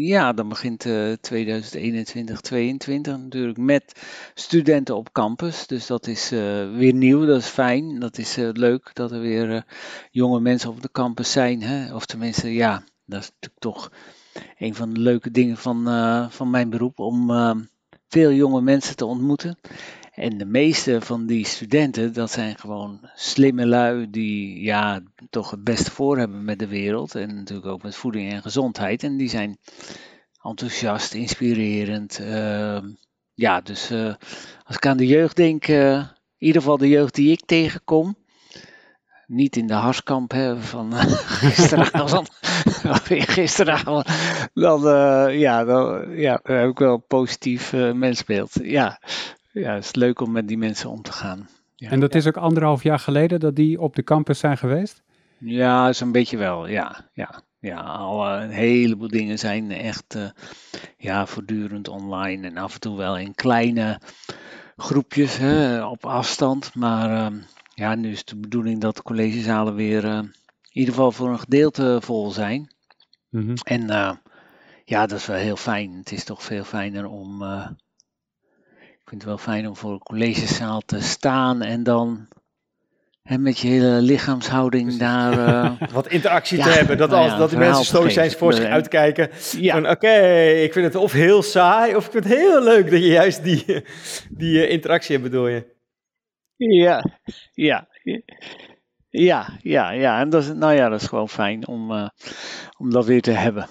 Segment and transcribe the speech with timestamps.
[0.00, 4.02] Ja, dan begint uh, 2021, 2022 natuurlijk met
[4.34, 5.66] studenten op campus.
[5.66, 6.40] Dus dat is uh,
[6.76, 7.98] weer nieuw, dat is fijn.
[7.98, 9.64] Dat is uh, leuk dat er weer
[10.10, 11.62] jonge mensen op de campus zijn.
[11.62, 11.94] Hè?
[11.94, 13.92] Of tenminste, ja, dat is natuurlijk toch
[14.58, 15.84] een van de leuke dingen van,
[16.30, 17.30] van mijn beroep om
[18.08, 19.58] veel jonge mensen te ontmoeten.
[20.18, 25.00] En de meeste van die studenten, dat zijn gewoon slimme lui die ja,
[25.30, 27.14] toch het beste voor hebben met de wereld.
[27.14, 29.02] En natuurlijk ook met voeding en gezondheid.
[29.02, 29.58] En die zijn
[30.42, 32.18] enthousiast, inspirerend.
[32.20, 32.78] Uh,
[33.34, 34.14] ja, dus uh,
[34.64, 36.06] als ik aan de jeugd denk, uh, in
[36.38, 38.16] ieder geval de jeugd die ik tegenkom.
[39.26, 40.94] Niet in de harskamp hè, van
[41.42, 42.28] gisteravond.
[43.34, 44.08] gisteravond.
[44.54, 44.80] Dan,
[45.32, 48.52] ja, dan, ja, heb ik wel een positief mensbeeld.
[48.62, 49.00] Ja,
[49.58, 51.48] ja, het is leuk om met die mensen om te gaan.
[51.74, 51.90] Ja.
[51.90, 55.02] En dat is ook anderhalf jaar geleden dat die op de campus zijn geweest?
[55.38, 57.08] Ja, zo'n beetje wel, ja.
[57.12, 57.42] ja.
[57.60, 60.28] Ja, al een heleboel dingen zijn echt uh,
[60.96, 64.00] ja, voortdurend online en af en toe wel in kleine
[64.76, 66.74] groepjes hè, op afstand.
[66.74, 67.38] Maar uh,
[67.74, 70.32] ja, nu is de bedoeling dat de collegezalen weer uh, in
[70.70, 72.72] ieder geval voor een gedeelte vol zijn.
[73.30, 73.56] Mm -hmm.
[73.62, 73.86] En
[74.84, 75.92] ja, dat is wel heel fijn.
[75.92, 77.42] Het is toch veel fijner om
[79.08, 82.28] ik vind het wel fijn om voor een collegezaal te staan en dan
[83.22, 85.38] hè, met je hele lichaamshouding daar...
[85.38, 89.30] Uh, Wat interactie te hebben, dat, nou als, dat die mensen stoïcijns voor zich uitkijken.
[89.56, 89.90] Ja.
[89.90, 90.22] Oké,
[90.62, 93.44] ik vind het of heel saai, of ik vind het heel leuk dat je juist
[93.44, 93.84] die,
[94.30, 95.66] die uh, interactie hebt, bedoel je?
[96.56, 97.04] Ja,
[97.52, 97.88] ja,
[99.08, 100.20] ja, ja, ja.
[100.20, 102.08] En dat is, nou ja, dat is gewoon fijn om, uh,
[102.78, 103.68] om dat weer te hebben.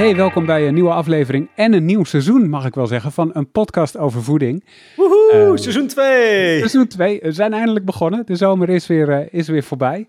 [0.00, 3.30] Hey, welkom bij een nieuwe aflevering en een nieuw seizoen, mag ik wel zeggen, van
[3.32, 4.64] een podcast over voeding.
[4.96, 6.58] Woehoe, uh, seizoen 2!
[6.58, 8.26] Seizoen 2, we zijn eindelijk begonnen.
[8.26, 10.06] De zomer is weer, uh, is weer voorbij.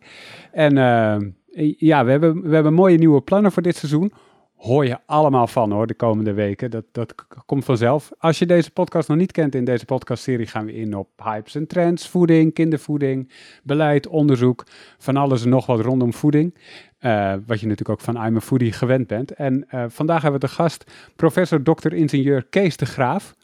[0.52, 4.12] En uh, ja, we hebben, we hebben mooie nieuwe plannen voor dit seizoen.
[4.62, 6.72] Hoor je allemaal van hoor, de komende weken.
[6.72, 8.12] Dat, dat komt vanzelf.
[8.18, 11.56] Als je deze podcast nog niet kent, in deze podcastserie gaan we in op hypes
[11.56, 13.32] en trends, voeding, kindervoeding,
[13.64, 14.66] beleid, onderzoek,
[14.98, 16.56] van alles en nog wat rondom voeding.
[17.00, 19.32] Uh, wat je natuurlijk ook van I'm a Foodie gewend bent.
[19.32, 23.36] En uh, vandaag hebben we de gast professor dokter ingenieur Kees de Graaf.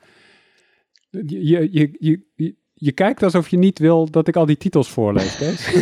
[1.10, 1.98] Je, je,
[2.36, 5.74] je, je kijkt alsof je niet wil dat ik al die titels voorlees, Kees.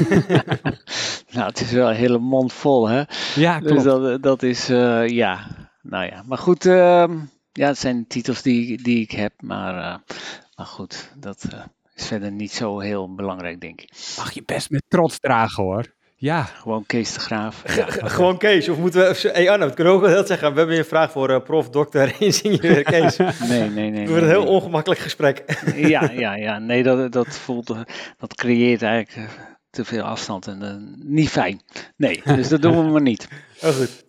[1.35, 3.03] nou, het is wel een hele mond vol, hè?
[3.35, 3.73] Ja, klopt.
[3.73, 5.47] Dus dat, dat is, uh, ja,
[5.81, 6.23] nou ja.
[6.25, 7.09] Maar goed, uh,
[7.51, 10.15] ja, het zijn titels die, die ik heb, maar, uh,
[10.55, 11.47] maar goed, dat
[11.95, 13.91] is verder niet zo heel belangrijk, denk ik.
[14.17, 15.94] Mag je best met trots dragen, hoor.
[16.25, 16.43] Ja.
[16.43, 17.75] Gewoon Kees de Graaf.
[17.75, 18.69] Ja, Gewoon Kees.
[18.69, 19.29] Of moeten we...
[19.33, 20.53] Hey Arno, het kunnen ook wel heel zeggen.
[20.53, 23.17] We hebben een vraag voor uh, prof, dokter, ingenieur Kees.
[23.17, 23.99] nee, nee, nee.
[23.99, 25.43] Het wordt een heel ongemakkelijk gesprek.
[25.75, 26.59] ja, ja, ja.
[26.59, 27.75] Nee, dat, dat voelt...
[28.17, 29.35] Dat creëert eigenlijk eh,
[29.69, 31.61] te veel afstand en uh, niet fijn.
[31.97, 33.27] Nee, dus dat doen we maar niet.
[33.63, 34.04] Oh, goed.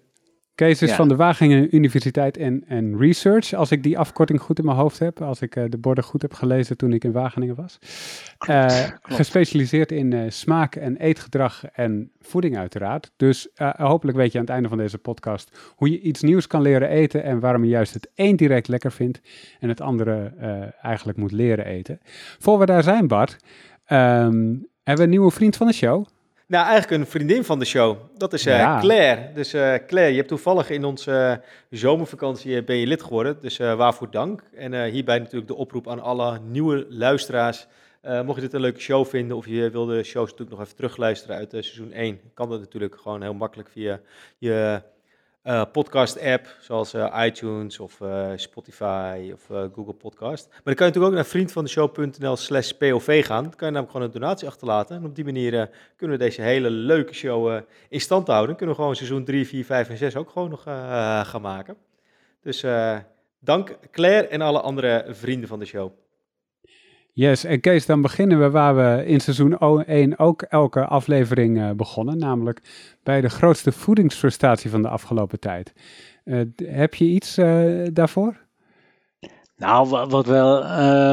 [0.56, 0.96] Kees is ja.
[0.96, 4.98] van de Wageningen Universiteit en, en Research, als ik die afkorting goed in mijn hoofd
[4.98, 7.78] heb, als ik uh, de borden goed heb gelezen toen ik in Wageningen was.
[8.38, 9.14] Klopt, uh, klopt.
[9.14, 13.12] Gespecialiseerd in uh, smaak en eetgedrag en voeding uiteraard.
[13.16, 16.62] Dus hopelijk weet je aan het einde van deze podcast hoe je iets nieuws kan
[16.62, 19.20] leren eten en waarom je juist het een direct lekker vindt
[19.60, 20.32] en het andere
[20.82, 21.98] eigenlijk moet leren eten.
[22.38, 23.38] Voor we daar zijn Bart, um,
[23.86, 26.06] hebben we een nieuwe vriend van de show.
[26.48, 27.96] Nou, eigenlijk een vriendin van de show.
[28.16, 28.80] Dat is uh, ja.
[28.80, 29.32] Claire.
[29.32, 31.40] Dus uh, Claire, je hebt toevallig in onze
[31.70, 33.40] uh, zomervakantie ben je lid geworden.
[33.40, 34.42] Dus waarvoor dank.
[34.54, 37.66] En hierbij natuurlijk de oproep aan alle nieuwe luisteraars.
[38.02, 40.76] mocht je dit een leuke show vinden of je wil de shows natuurlijk nog even
[40.76, 44.00] terugluisteren uit seizoen 1, kan dat natuurlijk gewoon heel makkelijk via
[44.38, 44.82] je
[45.46, 50.48] uh, podcast-app, zoals uh, iTunes of uh, Spotify of Google Podcast.
[50.48, 53.42] Maar dan kan je natuurlijk ook naar vriendvandeshow.nl slash POV gaan.
[53.42, 54.96] Dan kan je namelijk gewoon een donatie achterlaten.
[54.96, 58.48] En op die manier kunnen we deze hele leuke show in stand houden.
[58.48, 60.62] Dan kunnen we gewoon seizoen 3, 4, 5 en 6 ook gewoon nog
[61.26, 61.76] gaan maken.
[62.42, 62.64] Dus
[63.38, 65.92] dank Claire en alle andere vrienden van de show.
[67.18, 71.70] Yes, en Kees, dan beginnen we waar we in seizoen 1 ook elke aflevering uh,
[71.70, 72.60] begonnen, namelijk
[73.02, 75.72] bij de grootste voedingsfrustratie van de afgelopen tijd.
[76.24, 78.36] Uh, heb je iets uh, daarvoor?
[79.56, 80.64] Nou, wat, wat wel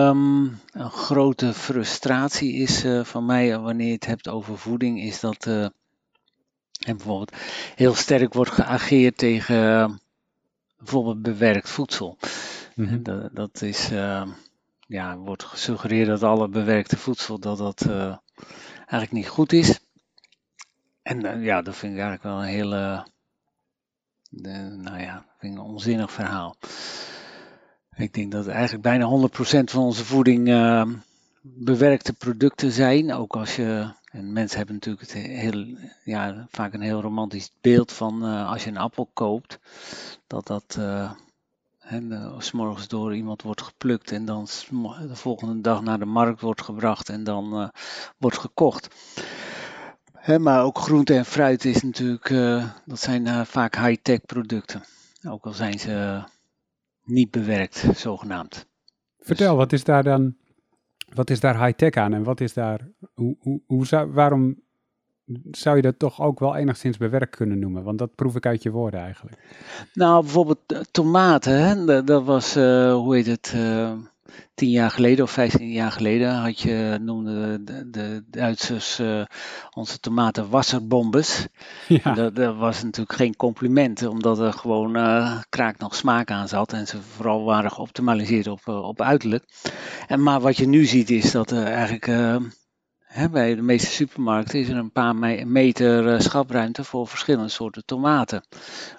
[0.07, 5.45] um, een grote frustratie is van mij wanneer je het hebt over voeding, is dat
[5.45, 5.71] er
[6.85, 7.35] bijvoorbeeld
[7.75, 9.99] heel sterk wordt geageerd tegen
[10.77, 12.17] bijvoorbeeld bewerkt voedsel.
[12.75, 13.03] Mm -hmm.
[13.03, 13.91] dat, dat is
[14.87, 18.17] ja, wordt gesuggereerd dat alle bewerkte voedsel dat dat uh,
[18.75, 19.79] eigenlijk niet goed is.
[21.01, 23.07] En uh, ja, dat vind ik eigenlijk wel een hele,
[24.77, 26.55] nou ja, vind een onzinnig verhaal.
[27.95, 30.85] Ik denk dat eigenlijk bijna 100% van onze voeding uh,
[31.41, 33.13] bewerkte producten zijn.
[33.13, 33.91] Ook als je.
[34.11, 38.63] En mensen hebben natuurlijk het heel, ja, vaak een heel romantisch beeld van uh, als
[38.63, 39.59] je een appel koopt,
[40.27, 40.77] dat dat
[42.01, 44.47] uh, s morgens door iemand wordt geplukt en dan
[45.07, 47.67] de volgende dag naar de markt wordt gebracht en dan uh,
[48.17, 48.87] wordt gekocht.
[50.13, 52.29] Hè, maar ook groente en fruit is natuurlijk,
[52.85, 54.83] dat zijn vaak high-tech producten.
[55.27, 56.23] Ook al zijn ze
[57.03, 58.67] niet bewerkt, zogenaamd.
[59.19, 60.35] Vertel, dus- wat is daar dan,
[61.13, 64.62] wat is daar high-tech aan en wat is daar, hoe, hoe, hoe waarom
[65.51, 67.83] zou je dat toch ook wel enigszins bewerkt kunnen noemen?
[67.83, 69.37] Want dat proef ik uit je woorden eigenlijk.
[69.93, 70.59] Nou, bijvoorbeeld
[70.91, 72.03] tomaten, hè?
[72.03, 73.91] Dat, was, uh, hoe heet het, uh,
[74.55, 79.25] tien jaar geleden of vijftien jaar geleden had je, noemde de, de Duitsers uh,
[79.73, 81.47] onze tomaten wasserbombes.
[81.87, 82.13] Ja.
[82.13, 84.93] Dat, dat, was natuurlijk geen compliment, omdat er gewoon
[85.49, 89.43] kraak nog smaak aan zat en ze vooral waren geoptimaliseerd op, op uiterlijk.
[90.07, 92.07] En, maar wat je nu ziet is dat er eigenlijk
[93.31, 95.15] Bij de meeste supermarkten is er een paar
[95.47, 98.43] meter schapruimte voor verschillende soorten tomaten.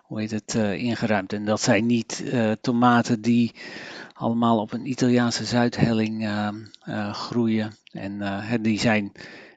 [0.03, 1.33] Hoe heet het, ingeruimd.
[1.33, 2.25] En dat zijn niet
[2.61, 3.55] tomaten die
[4.13, 6.29] allemaal op een Italiaanse zuidhelling
[7.13, 7.77] groeien.
[7.93, 8.23] En
[8.63, 9.13] die, zijn,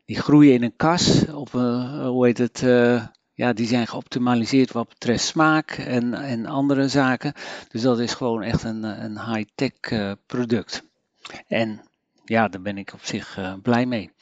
[0.06, 1.25] die groeien in een kas.
[1.27, 2.60] Op, hoe heet het?
[3.33, 7.33] ja, die zijn geoptimaliseerd wat betreft smaak en, en andere zaken.
[7.68, 10.83] Dus dat is gewoon echt een, een high-tech product.
[11.48, 11.81] En
[12.25, 14.15] ja, daar ben ik op zich blij mee.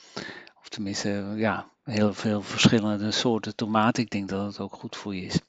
[0.75, 4.03] Tenminste, ja, heel veel verschillende soorten tomaten.
[4.03, 5.39] Ik denk dat het ook goed voor je is.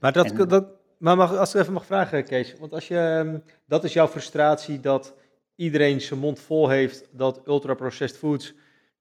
[0.00, 0.64] Maar dat, dat,
[0.98, 4.08] maar mag, als ik even mag vragen, Kees, want als je, ehm, dat is jouw
[4.08, 5.14] frustratie dat
[5.56, 8.54] iedereen zijn mond vol heeft dat ultra-processed foods,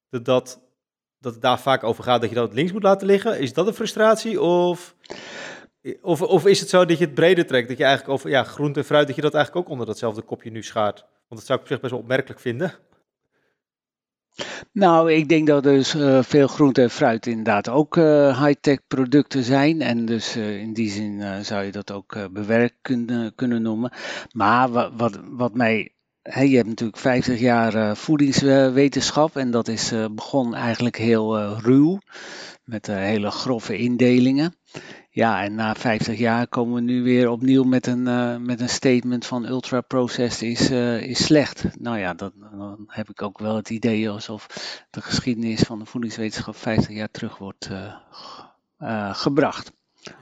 [0.10, 0.62] dat, dat,
[1.20, 3.40] dat het daar vaak over gaat dat je dat links moet laten liggen.
[3.40, 4.96] Is dat een frustratie of,
[6.02, 8.44] of, of is het zo dat je het breder trekt, dat je eigenlijk over ja,
[8.44, 11.00] groente en fruit, dat je dat eigenlijk ook onder datzelfde kopje nu schaart?
[11.00, 12.74] Want dat zou ik op zich best wel opmerkelijk vinden.
[14.72, 19.44] Nou, ik denk dat dus uh, veel groente en fruit inderdaad ook uh, high-tech producten
[19.44, 19.82] zijn.
[19.82, 23.92] En dus uh, in die zin zou je dat ook bewerkt kunnen, kunnen noemen.
[24.32, 25.94] Maar wat, wat, wat mij.
[26.22, 32.00] Je hebt natuurlijk 50 jaar voedingswetenschap en dat is begon eigenlijk heel ruw.
[32.64, 34.56] Met hele grove indelingen.
[35.20, 38.70] Ja, en na 50 jaar komen we nu weer opnieuw met een, uh, met een
[38.70, 41.80] statement van ultra-processed is, uh, is slecht.
[41.80, 44.48] Nou ja, dat, dan heb ik ook wel het idee alsof
[44.90, 47.70] de geschiedenis van de voedingswetenschap 50 jaar terug wordt
[48.82, 49.72] uh, gebracht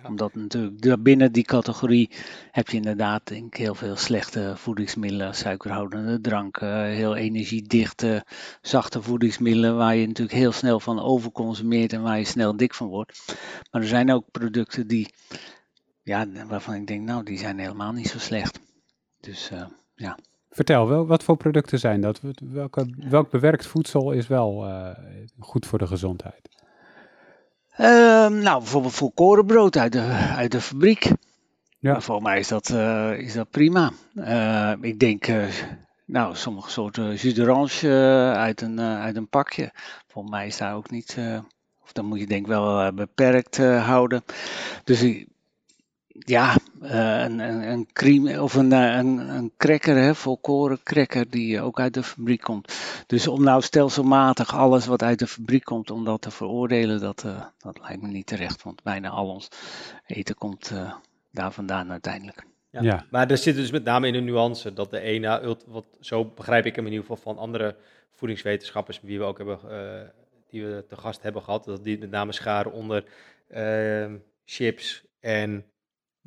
[0.04, 2.10] omdat natuurlijk binnen die categorie
[2.52, 8.26] heb je inderdaad denk ik, heel veel slechte voedingsmiddelen, suikerhoudende dranken, heel energiedichte,
[8.62, 12.88] zachte voedingsmiddelen waar je natuurlijk heel snel van overconsumeert en waar je snel dik van
[12.88, 13.38] wordt.
[13.72, 15.14] Maar er zijn ook producten die,
[16.04, 18.60] ja, waarvan ik denk, nou, die zijn helemaal niet zo slecht.
[19.20, 19.66] Dus uh,
[19.96, 20.18] ja.
[20.50, 22.22] Vertel, wel, wat voor producten zijn dat?
[22.40, 24.90] Welke, welk bewerkt voedsel is wel uh,
[25.40, 26.57] goed voor de gezondheid?
[27.80, 31.12] Uh, nou, bijvoorbeeld volkorenbrood uit de, uit de fabriek.
[31.80, 32.02] Ja.
[32.02, 33.92] Voor mij is dat, uh, is dat prima.
[34.16, 35.46] Uh, ik denk, uh,
[36.06, 37.90] nou, sommige soorten jus d'orange
[38.36, 39.72] uit, een, uit een pakje.
[40.08, 41.18] Volgens mij is daar ook niet,
[41.84, 44.24] of dan moet je denk ik wel beperkt houden.
[44.84, 45.28] Dus ik,
[46.20, 51.30] ja, uh, een, een, een cream of een, eh, een, een cracker, hè, volkoren cracker
[51.30, 52.74] die ook uit de fabriek komt.
[53.08, 57.24] Dus om nou stelselmatig alles wat uit de fabriek komt, om dat te veroordelen, dat,
[57.26, 58.64] uh, dat lijkt me niet terecht.
[58.64, 59.48] Want bijna al ons
[60.06, 60.94] eten komt uh,
[61.32, 62.46] daar vandaan uiteindelijk.
[62.70, 63.06] Ja, ja.
[63.10, 66.66] Maar er zit dus met name in een nuance dat de ene, wat, zo begrijp
[66.66, 67.76] ik hem in ieder geval van andere
[68.14, 69.60] voedingswetenschappers, wie we ook hebben,
[70.50, 73.04] die we te gast hebben gehad, dat die met name scharen onder
[73.48, 75.66] ehm, chips en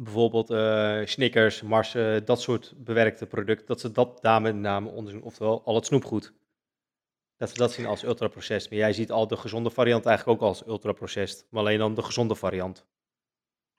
[0.03, 4.89] bijvoorbeeld uh, Snickers, Mars, uh, dat soort bewerkte producten, dat ze dat daar met name
[4.89, 6.33] onderzoeken, oftewel al het snoepgoed.
[7.37, 8.71] Dat ze dat zien als ultraprocessed.
[8.71, 12.03] Maar jij ziet al de gezonde variant eigenlijk ook als ultraprocessed, maar alleen dan de
[12.03, 12.87] gezonde variant.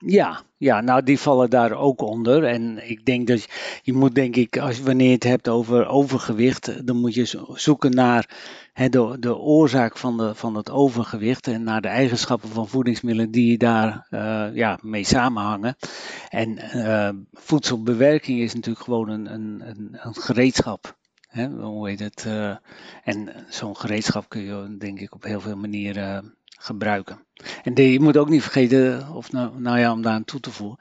[0.05, 2.43] Ja, ja, nou die vallen daar ook onder.
[2.43, 3.48] En ik denk dat
[3.81, 7.91] je moet denk ik, als wanneer je het hebt over overgewicht, dan moet je zoeken
[7.91, 8.29] naar
[8.74, 13.58] de, de oorzaak van, de, van het overgewicht en naar de eigenschappen van voedingsmiddelen die
[13.58, 15.75] daar uh, ja, mee samenhangen.
[16.29, 21.00] En uh, voedselbewerking is natuurlijk gewoon een, een, een, een gereedschap.
[21.60, 22.27] Hoe heet het?
[23.03, 27.25] En zo'n gereedschap kun je denk ik op heel veel manieren gebruiken.
[27.63, 30.51] En je moet ook niet vergeten, of nou, nou ja, om daar aan toe te
[30.51, 30.80] voegen.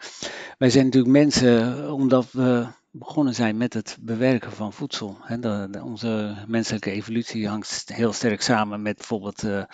[0.58, 5.16] Wij zijn natuurlijk mensen, omdat we begonnen zijn met het bewerken van voedsel.
[5.40, 9.64] de, onze menselijke evolutie hangt heel sterk samen met bijvoorbeeld het uh,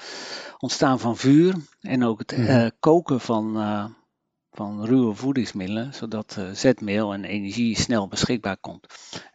[0.58, 3.84] ontstaan van vuur en ook het uh, koken van, uh,
[4.50, 8.86] van ruwe voedingsmiddelen, zodat zetmeel en energie snel beschikbaar komt.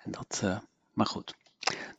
[0.04, 0.44] En dat,
[0.92, 1.36] maar goed,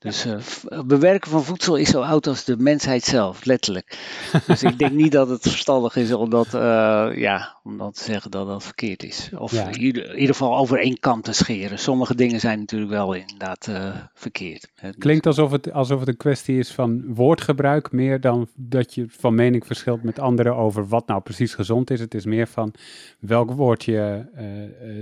[0.02, 0.36] dus uh,
[0.84, 3.98] bewerken van voedsel is zo oud als de mensheid zelf, letterlijk.
[4.46, 8.04] Dus ik denk niet dat het verstandig is om dat, uh, ja, om dat te
[8.04, 9.30] zeggen dat dat verkeerd is.
[9.38, 11.78] Of in, ieder, in, ieder, geval over één kant te scheren.
[11.78, 14.72] Sommige dingen zijn natuurlijk wel inderdaad uh, verkeerd.
[14.98, 19.34] Klinkt alsof het, alsof het een kwestie is van woordgebruik, meer dan dat je van
[19.34, 22.00] mening verschilt met anderen over wat nou precies gezond is.
[22.00, 22.74] Het is meer van
[23.20, 24.24] welk woord je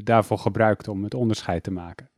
[0.05, 2.10] daarvoor gebruikt om het onderscheid te maken.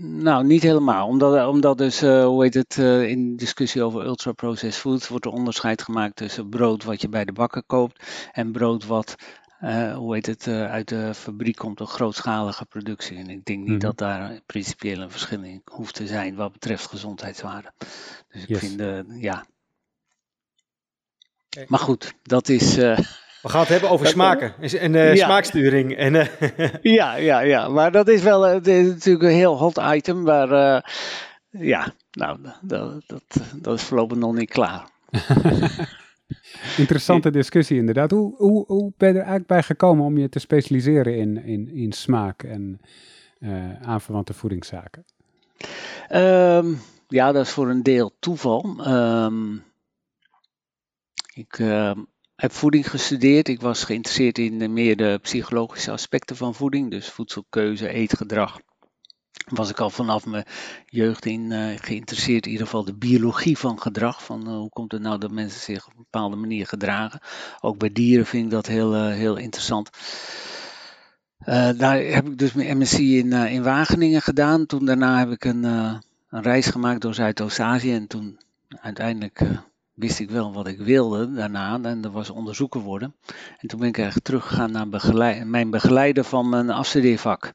[0.00, 1.06] Nou, niet helemaal.
[1.06, 5.32] Omdat, omdat dus, uh, hoe heet het, uh, in discussie over ultra-processed foods wordt er
[5.32, 9.14] onderscheid gemaakt tussen brood wat je bij de bakker koopt en brood wat,
[9.60, 13.16] uh, hoe heet het, uit de fabriek komt, een grootschalige productie.
[13.16, 13.78] En ik denk niet mm.
[13.78, 17.72] dat daar principieel een verschil in hoeft te zijn wat betreft gezondheidswaarde.
[18.28, 18.58] Dus ik yes.
[18.58, 18.82] vind,
[19.20, 19.46] ja.
[21.66, 22.76] Maar goed, dat is.
[23.48, 25.96] We gaan het hebben over smaken en uh, smaaksturing.
[25.96, 26.26] En, uh,
[26.98, 30.22] ja, ja, ja, maar dat is wel uh, is natuurlijk een heel hot item.
[30.22, 30.48] Maar
[31.50, 33.22] ja, nou, dat, dat,
[33.54, 34.88] dat is voorlopig nog niet klaar.
[36.76, 38.10] Interessante discussie inderdaad.
[38.10, 41.68] Hoe, hoe, hoe ben je er eigenlijk bij gekomen om je te specialiseren in, in,
[41.68, 42.80] in smaak en
[43.82, 45.04] aanverwante voedingszaken?
[46.12, 48.76] Um, ja, dat is voor een deel toeval.
[48.86, 49.64] Um,
[51.34, 51.98] ik ehm,
[52.38, 53.48] heb voeding gestudeerd.
[53.48, 58.60] Ik was geïnteresseerd in meer de psychologische aspecten van voeding, dus voedselkeuze, eetgedrag.
[59.48, 60.44] Was ik al vanaf mijn
[60.86, 64.24] jeugd in uh, geïnteresseerd, in ieder geval de biologie van gedrag.
[64.24, 67.20] Van uh, hoe komt het nou dat mensen zich op een bepaalde manier gedragen?
[67.60, 69.90] Ook bij dieren vind ik dat heel, heel interessant.
[71.76, 74.66] daar heb ik dus mijn MSc in, in Wageningen gedaan.
[74.66, 76.02] Toen daarna heb ik een, een
[76.42, 78.38] reis gemaakt door Zuidoost-Azië en toen
[78.80, 79.40] uiteindelijk
[79.98, 81.82] wist ik wel wat ik wilde daarna.
[81.82, 83.14] En dat was onderzoeker worden.
[83.58, 87.52] En toen ben ik eigenlijk teruggegaan naar begeleid, mijn begeleider van mijn afstudeervak.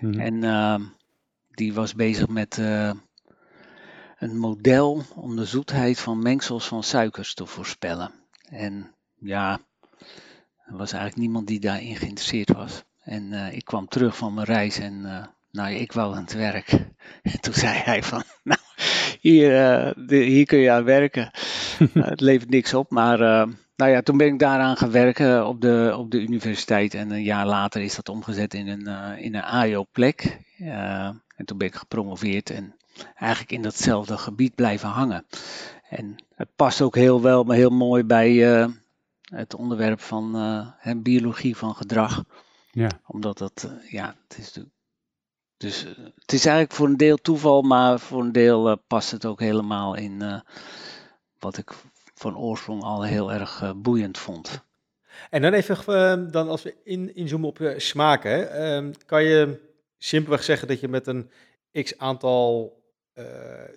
[0.00, 0.20] Mhm.
[0.20, 0.80] En uh,
[1.50, 2.92] die was bezig met uh,
[4.18, 8.10] een model om de zoetheid van mengsels van suikers te voorspellen.
[8.48, 9.60] En ja,
[10.66, 12.84] er was eigenlijk niemand die daarin geïnteresseerd was.
[13.02, 16.70] En uh, ik kwam terug van mijn reis en nou, ik wou aan het werk.
[17.22, 18.60] En toen zei hij van, nou,
[19.20, 21.30] hier, uh, hier kun je aan werken.
[21.78, 25.46] uh, het levert niks op, maar uh, nou ja, toen ben ik daaraan gaan werken
[25.46, 26.94] op de, op de universiteit.
[26.94, 30.38] En een jaar later is dat omgezet in een, in een AIO-plek.
[30.58, 32.76] en toen ben ik gepromoveerd en
[33.14, 35.26] eigenlijk in datzelfde gebied blijven hangen.
[35.88, 38.32] En het past ook heel wel, maar heel mooi bij
[39.22, 40.36] het onderwerp van
[40.96, 42.24] biologie van gedrag.
[42.70, 42.90] Ja.
[43.06, 44.73] Omdat dat, ja, het is natuurlijk
[45.56, 49.10] dus eh, het is eigenlijk voor een deel toeval, maar voor een deel uh, past
[49.10, 50.40] het ook helemaal in uh,
[51.38, 51.72] wat ik
[52.14, 54.64] van oorsprong al heel erg boeiend vond.
[55.30, 59.60] En dan even, dan als we in, inzoomen op smaken, ehm, kan je
[59.98, 61.30] simpelweg zeggen dat je met een
[61.72, 62.76] x aantal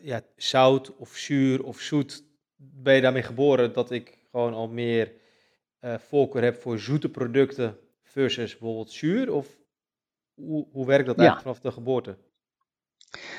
[0.01, 2.23] ja, zout of zuur of zoet,
[2.55, 5.11] ben je daarmee geboren dat ik gewoon al meer
[5.81, 9.33] voorkeur heb voor zoete producten versus bijvoorbeeld zuur?
[9.33, 9.47] Of
[10.37, 12.17] hoe, hoe werkt dat eigenlijk vanaf de geboorte?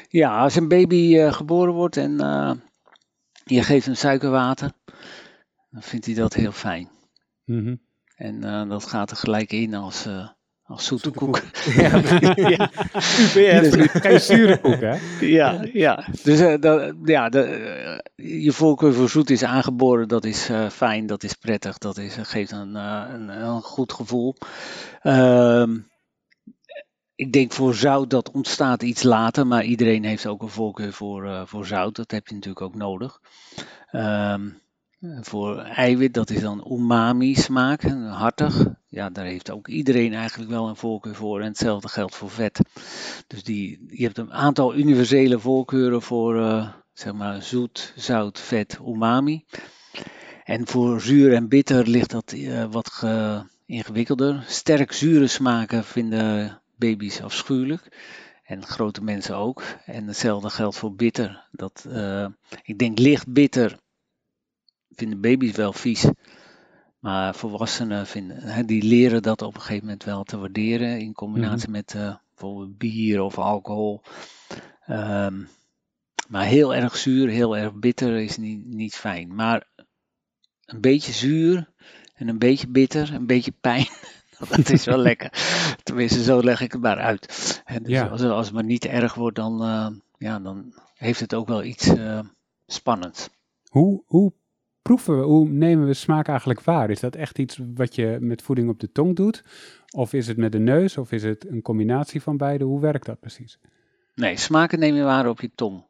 [0.09, 2.53] Ja, als een baby uh, geboren wordt en uh,
[3.45, 4.73] je geeft hem suikerwater,
[5.71, 6.89] dan vindt hij dat heel fijn.
[7.45, 7.81] Mm -hmm.
[8.17, 10.09] En uh, dat gaat er gelijk in als,
[10.63, 11.33] als zoete, koek.
[11.33, 11.43] koek.
[11.75, 11.97] Ja,
[12.57, 12.71] ja.
[13.19, 13.93] UPF.
[14.03, 14.99] Geen zure koek, hè?
[15.21, 16.05] Ja, ja.
[16.23, 21.35] Dus dat, ja, de, je voorkeur voor zoet is aangeboren, dat is fijn, dat is
[21.35, 24.35] prettig, dat is, geeft een, een, een goed gevoel.
[25.03, 25.77] Ehm
[27.19, 31.25] ik denk voor zout dat ontstaat iets later, maar iedereen heeft ook een voorkeur voor,
[31.25, 31.97] uh, voor zout.
[31.97, 33.21] Dat heb je natuurlijk ook nodig.
[33.93, 34.61] Um,
[35.21, 38.67] voor eiwit, dat is dan umami smaak, hartig.
[38.89, 41.41] Ja, daar heeft ook iedereen eigenlijk wel een voorkeur voor.
[41.41, 42.61] En hetzelfde geldt voor vet.
[43.27, 48.79] Dus die, je hebt een aantal universele voorkeuren voor uh, zeg maar zoet, zout, vet,
[48.87, 49.45] umami.
[50.45, 53.05] En voor zuur en bitter ligt dat uh, wat
[53.67, 54.45] ingewikkelder.
[54.47, 57.97] Sterk zure smaken vinden baby's afschuwelijk.
[58.45, 59.63] En grote mensen ook.
[59.87, 61.49] En hetzelfde geldt voor bitter.
[61.51, 62.27] Dat, uh,
[62.63, 63.79] ik denk licht bitter
[64.91, 66.07] vinden baby's wel vies.
[66.99, 71.01] Maar volwassenen vinden, die leren dat op een gegeven moment wel te waarderen.
[71.01, 74.03] In combinatie mm met uh, bijvoorbeeld bier of alcohol.
[74.89, 75.49] Um,
[76.29, 79.35] maar heel erg zuur, heel erg bitter is niet, niet fijn.
[79.35, 79.69] Maar
[80.65, 81.73] een beetje zuur
[82.15, 83.87] en een beetje bitter, een beetje pijn.
[84.57, 85.33] dat is wel lekker.
[85.83, 87.63] Tenminste, zo leg ik het maar uit.
[87.65, 91.35] En dus als, als, het maar niet erg wordt, dan, uh, ja, dan heeft het
[91.35, 92.21] ook wel iets uh,
[92.67, 93.31] spannends.
[93.69, 94.33] Hoe, hoe
[94.83, 96.91] proeven we, hoe nemen we smaak eigenlijk waar?
[96.91, 99.45] Is dat echt iets wat je met voeding op de tong doet?
[99.91, 100.99] Of is het met de neus?
[100.99, 102.65] Of is het een combinatie van beide?
[102.65, 103.59] Hoe werkt dat precies?
[104.19, 105.85] Nee, smaken neem je waar op je tong.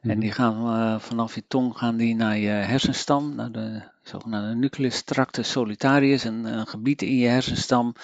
[0.00, 0.18] En Mhm.
[0.18, 5.02] die gaan eh, vanaf je tong gaan die naar je hersenstam, naar de zogenaamde nucleus
[5.02, 7.94] tractus solitarius, een, een gebied in je hersenstam.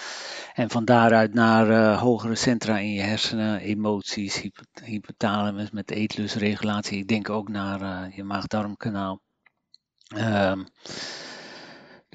[0.53, 6.97] En van daaruit naar eh, hogere centra in je hersenen, emoties, hypo- hypothalamus met eetlusregulatie.
[6.97, 9.21] Ik denk ook naar eh, je maag-darmkanaal.
[10.07, 10.63] Ehm,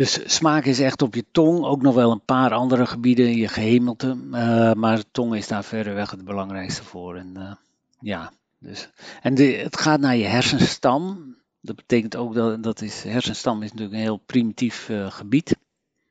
[0.01, 3.49] dus smaak is echt op je tong, ook nog wel een paar andere gebieden, je
[3.49, 7.17] gehemelte, eh, maar de tong is daar verreweg het belangrijkste voor.
[7.17, 7.53] En, eh,
[8.01, 8.91] ja, dus.
[9.23, 11.35] en de, het gaat naar je hersenstam.
[11.61, 15.57] Dat betekent ook dat, dat is, hersenstam is natuurlijk een heel primitief eh, gebied,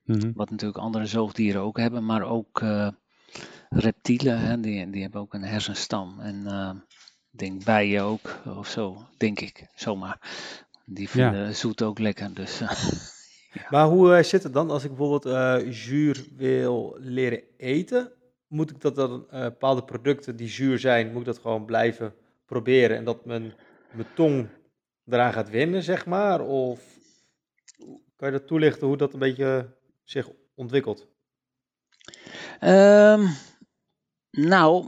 [0.04, 0.32] Mhm.
[0.36, 2.64] wat natuurlijk andere zoogdieren ook hebben, maar ook
[3.70, 6.20] reptielen, hè, die, die hebben ook een hersenstam.
[6.20, 6.46] En
[7.32, 10.20] ik denk bijen ook, of zo, denk ik, zomaar.
[10.86, 12.62] Die vinden zoet ook lekker, dus...
[13.70, 18.12] Maar hoe eh, zit het dan als ik bijvoorbeeld eh, zuur wil leren eten?
[18.48, 22.14] Moet ik dat dan eh, bepaalde producten die zuur zijn, moet ik dat gewoon blijven
[22.46, 23.54] proberen en dat mijn,
[23.92, 24.48] mijn tong
[25.06, 26.42] eraan gaat wennen, zeg maar?
[26.42, 26.98] Of
[28.16, 31.08] kan je dat toelichten hoe dat een beetje zich ontwikkelt?
[32.60, 33.28] Ehm,
[34.32, 34.88] nou,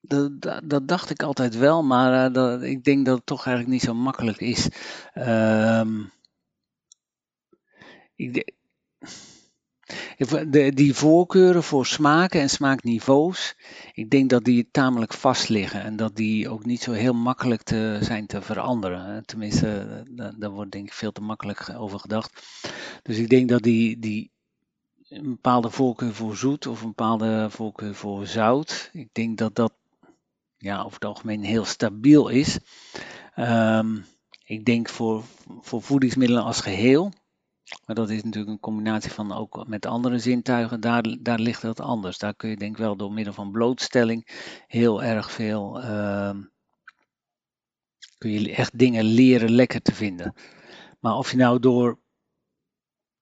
[0.00, 3.76] dat, dat, dat dacht ik altijd wel, maar dat, ik denk dat het toch eigenlijk
[3.76, 4.68] niet zo makkelijk is.
[5.12, 6.04] Ehm,
[10.74, 13.56] die voorkeuren voor smaken en smaakniveaus,
[13.92, 17.62] ik denk dat die tamelijk vast liggen en dat die ook niet zo heel makkelijk
[17.62, 19.26] te, zijn te veranderen.
[19.26, 22.42] Tenminste, daar, daar wordt denk ik veel te makkelijk over gedacht.
[23.02, 24.30] Dus ik denk dat die, die
[25.08, 28.90] een bepaalde voorkeur voor zoet of een bepaalde voorkeur voor zout.
[28.92, 29.72] Ik denk dat dat
[30.56, 32.58] ja, over het algemeen heel stabiel is.
[33.34, 33.96] Ehm,
[34.44, 35.22] ik denk voor,
[35.60, 37.12] voor voedingsmiddelen als geheel,
[37.86, 41.80] maar dat is natuurlijk een combinatie van ook met andere zintuigen, daar, daar ligt dat
[41.80, 42.18] anders.
[42.18, 44.28] Daar kun je denk ik wel door middel van blootstelling
[44.66, 46.42] heel erg veel, ehm,
[48.18, 50.34] kun je echt dingen leren lekker te vinden.
[51.00, 51.98] Maar of je nou door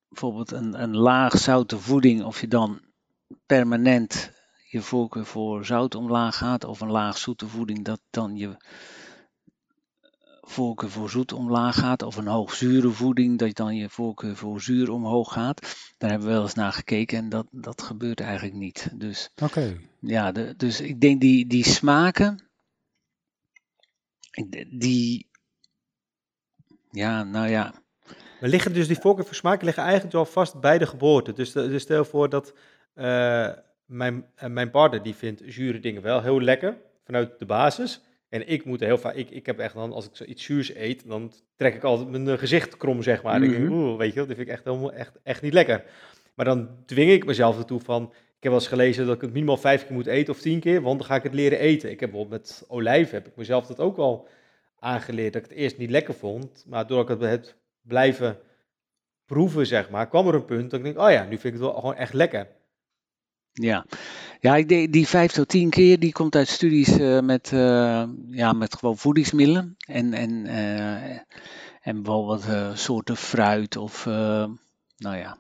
[0.09, 2.81] bijvoorbeeld een, een laag zoute voeding, of je dan
[3.47, 4.33] permanent
[4.69, 8.57] je voorkeur voor zout omlaag gaat, of een laag zoete voeding, dat dan je
[10.49, 14.91] voorkeur voor zoet omlaag gaat, of een hoogzure voeding, dat dan je voorkeur voor zuur
[14.91, 15.61] omhoog gaat.
[15.99, 18.89] Daar hebben we wel eens naar gekeken en dat, dat gebeurt eigenlijk niet.
[18.95, 19.77] Dus Oké.
[20.01, 22.49] ja, de, dus ik denk die, die smaken,
[24.71, 25.29] die,
[26.91, 27.75] ja, nou ja,
[28.41, 31.33] Maar liggen dus die voorkeur voor smaak liggen eigenlijk wel vast bij de geboorte.
[31.33, 32.55] Dus, de- dus stel voor dat
[32.95, 33.53] eh,
[33.85, 38.01] mijn, eh, mijn partner die vindt zure dingen wel heel lekker vanuit de basis.
[38.29, 41.09] En ik moet heel vaak, ik, ik heb echt dan, als ik zoiets zuurs eet,
[41.09, 43.41] dan trek ik altijd mijn eh, gezicht krom, zeg maar.
[43.41, 43.73] Dan denk ik, Mhm.
[43.73, 45.85] oeh, weet je dat vind ik echt, helemaal, echt, echt niet lekker.
[46.35, 49.33] Maar dan dwing ik mezelf ertoe van, ik heb wel eens gelezen dat ik het
[49.33, 51.91] minimaal vijf keer moet eten of tien keer, want dan ga ik het leren eten.
[51.91, 54.29] Ik heb bijvoorbeeld met olijven, heb ik mezelf dat ook wel
[54.79, 56.65] aangeleerd, dat ik het eerst niet lekker vond.
[56.69, 58.39] Maar doordat ik het heb blijven
[59.25, 61.53] proeven, zeg maar, kwam er een punt dat ik denk, oh ja, nu vind ik
[61.53, 62.47] het wel gewoon echt lekker.
[63.63, 63.87] Ja,
[64.41, 68.53] ja ik die vijf tot tien keer die komt uit studies eh, met, eh, ja,
[68.53, 71.19] met gewoon voedingsmiddelen en, en, eh,
[71.81, 74.05] en bijvoorbeeld eh, soorten fruit of
[74.97, 75.39] nou ja,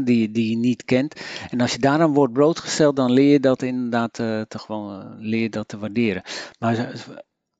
[0.00, 1.20] die, die je niet kent.
[1.50, 5.68] En als je daaraan wordt blootgesteld, dan leer je dat inderdaad te gewoon leer dat
[5.68, 6.22] te waarderen.
[6.58, 6.92] Maar,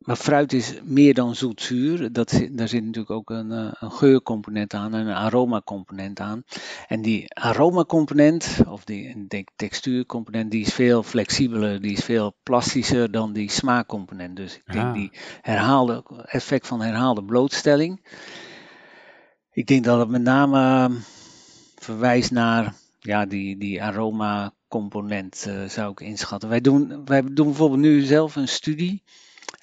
[0.06, 2.12] maar fruit is meer dan zoetzuur.
[2.12, 6.42] Dat, daar zit natuurlijk ook een, eh, een geurcomponent aan en een aromacomponent aan.
[6.86, 13.32] En die aromacomponent, of die textuurcomponent, die is veel flexibeler, die is veel plastischer dan
[13.32, 14.36] die smaakcomponent.
[14.36, 14.94] Dus ik denk Ah.
[14.94, 18.00] die herhaalde, effect van herhaalde blootstelling.
[19.52, 20.96] Ik denk dat het met name eh,
[21.76, 26.48] verwijst naar ja, die, die aromacomponent, eh, zou ik inschatten.
[26.48, 29.02] Wij doen, wij doen bijvoorbeeld nu zelf een studie.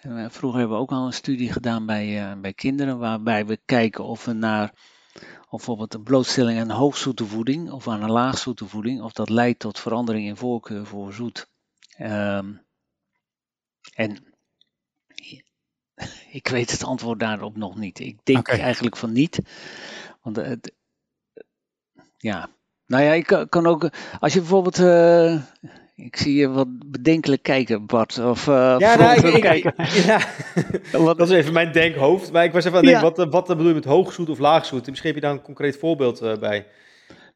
[0.04, 3.60] Eh, vroeger hebben we ook al een studie gedaan bij, eh, bij kinderen, waarbij we
[3.66, 4.74] kijken of we naar
[5.50, 9.60] of bijvoorbeeld een blootstelling aan hoogzoete voeding of aan een laagzoete voeding, of dat leidt
[9.60, 11.48] tot verandering in voorkeur voor zoet.
[11.98, 12.54] Ehm,
[13.94, 14.36] en
[16.40, 18.00] ik weet het antwoord daarop nog niet.
[18.00, 19.40] Ik denk eigenlijk van niet.
[20.22, 20.74] Want het,
[22.18, 22.50] ja,
[22.86, 23.90] nou ja, ik kan- kan ook,
[24.20, 25.42] als je bijvoorbeeld, eh,
[25.96, 28.18] ik zie je wat bedenkelijk kijken, Bart.
[28.20, 29.74] Of, uh, Ja, nou, ik, ik- kijken.
[30.08, 30.20] ja.
[30.92, 32.32] Wat- dat is even mijn denkhoofd.
[32.32, 33.02] Maar ik was even aan het Ja.
[33.02, 34.88] denken, wat, eh, wat bedoel je met hoogzoet of laagzoet?
[34.88, 36.68] Misschien heb je daar een concreet voorbeeld eh, bij.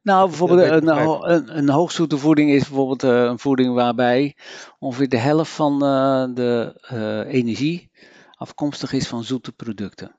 [0.04, 0.88] Nou, bijvoorbeeld weet een,
[1.32, 4.36] een, een hoogzoete voeding is bijvoorbeeld eh, een voeding waarbij
[4.80, 7.92] ongeveer de helft van eh, de eh, energie
[8.36, 10.16] afkomstig is van zoete producten.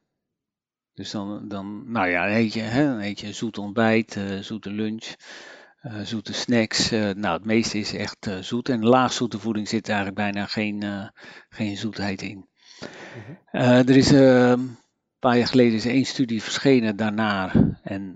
[0.95, 4.71] Dus dan, dan nou ja, eet je, hè, dan eet je zoet ontbijt, uh, zoete
[4.71, 5.15] lunch,
[5.89, 6.93] uh, zoete snacks.
[6.93, 8.69] Uh, nou, het meeste is echt zoet.
[8.69, 11.11] En laagzoete voeding zit eigenlijk bijna geen,
[11.49, 12.49] geen zoetheid in.
[12.81, 13.61] Mhm.
[13.61, 14.77] er is een
[15.19, 17.53] paar jaar geleden is één studie verschenen daarna.
[17.83, 18.15] En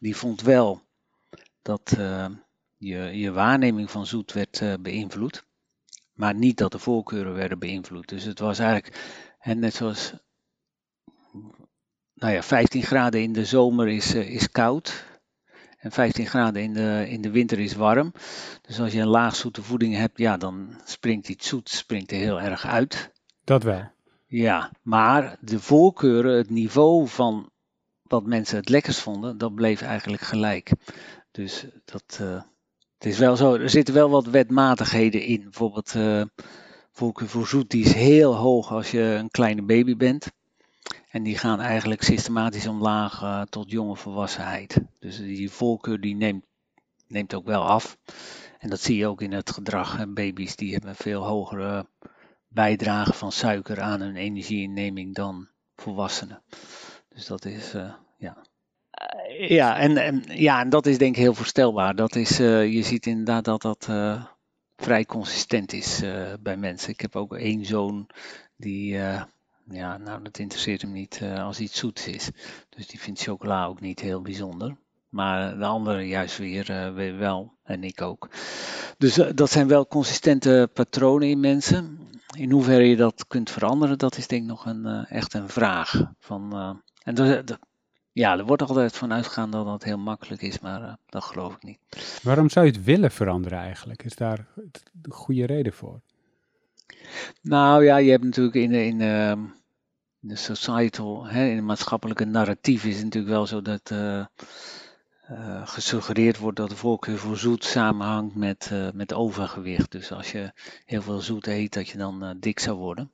[0.00, 0.82] die vond wel
[1.62, 1.96] dat
[2.76, 5.46] je, je waarneming van zoet werd beïnvloed.
[6.12, 8.08] Maar niet dat de voorkeuren werden beïnvloed.
[8.08, 8.96] Dus het was eigenlijk,
[9.38, 10.14] en net zoals
[12.14, 15.04] nou ja, 15 graden in de zomer is, is koud.
[15.78, 18.12] En 15 graden in de, in de winter is warm.
[18.62, 22.18] Dus als je een laag zoete voeding hebt, ja, dan springt iets zoet springt er
[22.18, 23.12] heel erg uit.
[23.44, 23.82] Dat wel.
[24.26, 27.50] Ja, maar de voorkeuren, het niveau van
[28.02, 30.70] wat mensen het lekkerst vonden, dat bleef eigenlijk gelijk.
[31.30, 32.42] Dus dat, uh,
[32.98, 35.42] het is wel zo, er zitten wel wat wetmatigheden in.
[35.42, 36.22] Bijvoorbeeld uh,
[36.92, 40.26] voorkeur voor zoet, die is heel hoog als je een kleine baby bent.
[41.08, 44.80] En die gaan eigenlijk systematisch omlaag uh, tot jonge volwassenheid.
[44.98, 46.44] Dus die voorkeur die neemt,
[47.06, 47.96] neemt ook wel af.
[48.58, 50.06] En dat zie je ook in het gedrag.
[50.08, 51.86] Baby's die hebben veel hogere
[52.48, 56.42] bijdrage van suiker aan hun energieinneming dan volwassenen.
[57.08, 58.36] Dus dat is, uh, ja.
[59.30, 61.94] Uh, ja, en, en, ja, en dat is denk ik heel voorstelbaar.
[61.94, 63.88] Dat is, je ziet inderdaad dat dat
[64.76, 66.02] vrij consistent is
[66.40, 66.90] bij mensen.
[66.90, 68.06] Ik heb ook één zoon
[68.56, 68.98] die
[69.70, 72.30] ja, nou dat interesseert hem niet uh, als iets zoets is.
[72.68, 74.76] Dus die vindt chocola ook niet heel bijzonder.
[75.08, 77.52] Maar de andere juist weer, uh, wel.
[77.62, 78.28] En ik ook.
[78.98, 81.98] Dus uh, dat zijn wel consistente patronen in mensen.
[82.36, 86.12] In hoeverre je dat kunt veranderen, dat is denk ik nog een, echt een vraag.
[86.18, 86.52] Van,
[87.02, 87.58] en dat,
[88.12, 91.62] ja, er wordt altijd van uitgegaan dat dat heel makkelijk is, maar dat geloof ik
[91.62, 91.78] niet.
[92.22, 94.04] Waarom zou je het willen veranderen eigenlijk?
[94.04, 94.46] Is daar
[95.02, 96.00] een goede reden voor?
[97.42, 99.00] Nou ja, je hebt natuurlijk in, in,
[100.22, 104.24] ehm, de societal, hè, in het maatschappelijke narratief is het natuurlijk wel zo dat uh,
[105.64, 109.92] gesuggereerd wordt dat de voorkeur voor zoet samenhangt met, uh, met overgewicht.
[109.92, 110.52] Dus als je
[110.84, 113.10] heel veel zoet eet, dat je dan dik zou worden.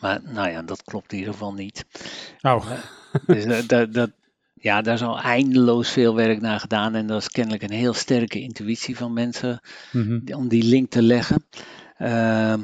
[0.00, 1.84] Maar nou ja, dat klopt in ieder geval niet.
[2.40, 2.70] Oh.
[3.26, 4.10] dus dat, dat,
[4.54, 6.94] ja, daar is al eindeloos veel werk naar gedaan.
[6.94, 9.60] En dat is kennelijk een heel sterke intuïtie van mensen
[9.92, 10.34] mm -hmm.
[10.34, 11.44] om die link te leggen.
[11.98, 12.54] Uh,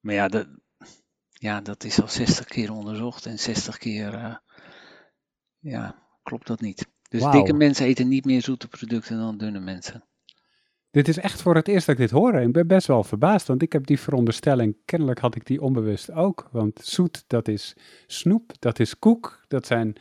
[0.00, 0.46] maar ja, dat,
[1.38, 4.36] ja, dat is al 60 keer onderzocht en 60 keer, uh,
[5.58, 6.86] ja, klopt dat niet.
[7.08, 7.32] Dus wow.
[7.32, 10.04] dikke mensen eten niet meer zoete producten dan dunne mensen.
[10.90, 12.34] Dit is echt voor het eerst dat ik dit hoor.
[12.34, 16.12] Ik ben best wel verbaasd, want ik heb die veronderstelling, kennelijk had ik die onbewust
[16.12, 16.48] ook.
[16.52, 19.96] Want zoet, dat is snoep, dat is koek, dat zijn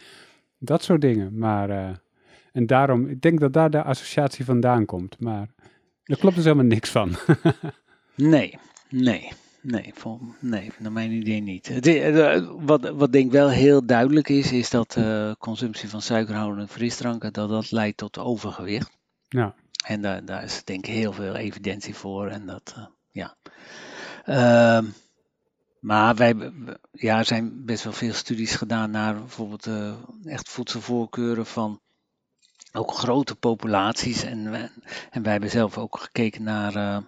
[0.57, 1.37] dat soort dingen.
[1.37, 1.89] Maar, uh,
[2.51, 5.19] en daarom, ik denk dat daar de associatie vandaan komt.
[5.19, 5.49] Maar
[6.03, 7.15] er klopt dus helemaal niks van.
[8.15, 9.31] nee, nee.
[9.61, 11.69] Nee, vol, nee, naar mijn idee niet.
[11.69, 16.67] Eh, wat, wat denk ik wel heel duidelijk is, is dat uh, consumptie van suikerhoudende
[16.67, 18.89] frisdranken, dat dat leidt tot overgewicht.
[19.27, 19.53] Ja.
[19.85, 22.27] En daar, daar is denk ik heel veel evidentie voor.
[22.27, 23.35] En dat, uh, ja.
[24.25, 24.89] Uh,
[25.79, 26.51] maar wij,
[26.91, 29.69] ja, er zijn best wel veel studies gedaan naar bijvoorbeeld
[30.23, 31.79] echt voedselvoorkeuren van
[32.71, 34.23] ook grote populaties.
[34.23, 34.53] En,
[35.09, 37.03] en wij hebben zelf ook gekeken naar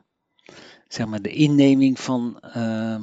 [0.90, 3.02] zeg maar, de inneming van uh,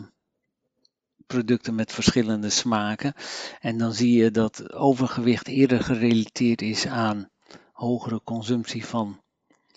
[1.26, 3.14] producten met verschillende smaken.
[3.60, 7.28] En dan zie je dat overgewicht eerder gerelateerd is aan
[7.72, 9.20] hogere consumptie van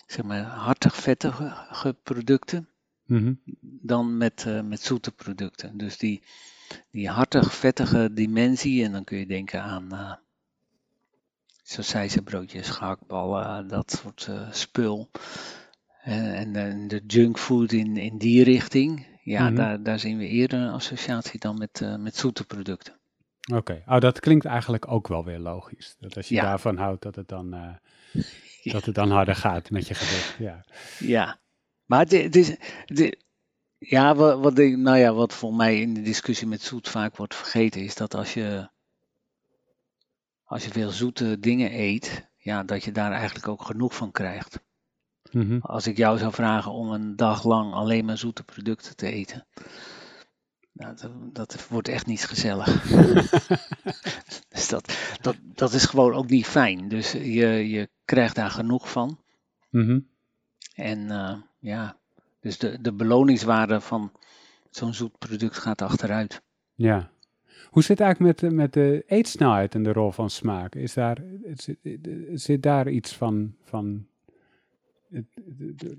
[0.06, 2.68] zeg maar, hartig vettige producten
[3.04, 3.40] mm-hmm.
[3.60, 5.76] dan met, uh, met zoete producten.
[5.76, 6.22] Dus die,
[6.90, 10.12] die hartig vettige dimensie, en dan kun je denken aan uh,
[12.24, 15.10] broodjes, gehaktballen, dat soort uh, spul.
[16.02, 19.56] En, en de junkfood in, in die richting, ja, mm-hmm.
[19.56, 22.98] daar, daar zien we eerder een associatie dan met, uh, met zoete producten.
[23.48, 23.82] Oké, okay.
[23.86, 25.96] oh, dat klinkt eigenlijk ook wel weer logisch.
[25.98, 26.42] Dat als je ja.
[26.42, 28.22] daarvan houdt, dat het, dan, uh,
[28.62, 28.72] ja.
[28.76, 30.36] dat het dan harder gaat met je gewicht.
[30.38, 30.64] Ja,
[30.98, 31.38] ja.
[31.84, 32.56] maar het is,
[33.78, 37.34] ja, wat, wat, nou ja, wat voor mij in de discussie met zoet vaak wordt
[37.34, 38.70] vergeten, is dat als je,
[40.44, 44.60] als je veel zoete dingen eet, ja, dat je daar eigenlijk ook genoeg van krijgt.
[45.30, 45.58] Mhm.
[45.60, 49.46] Als ik jou zou vragen om een dag lang alleen maar zoete producten te eten.
[50.72, 52.82] Nou, dat, dat, wordt echt niet gezellig.
[54.48, 56.88] dus dat, dat, dat is gewoon ook niet fijn.
[56.88, 59.18] Dus je, je krijgt daar genoeg van.
[59.70, 60.00] Mhm.
[60.74, 61.96] En uh, ja,
[62.40, 64.12] dus de, de beloningswaarde van
[64.70, 66.42] zo'n zoet product gaat achteruit.
[66.74, 67.10] Ja.
[67.70, 70.74] Hoe zit het eigenlijk met, met de eetsnelheid en de rol van smaak?
[70.74, 71.22] Is daar,
[71.54, 71.78] zit,
[72.32, 74.06] zit daar iets van, van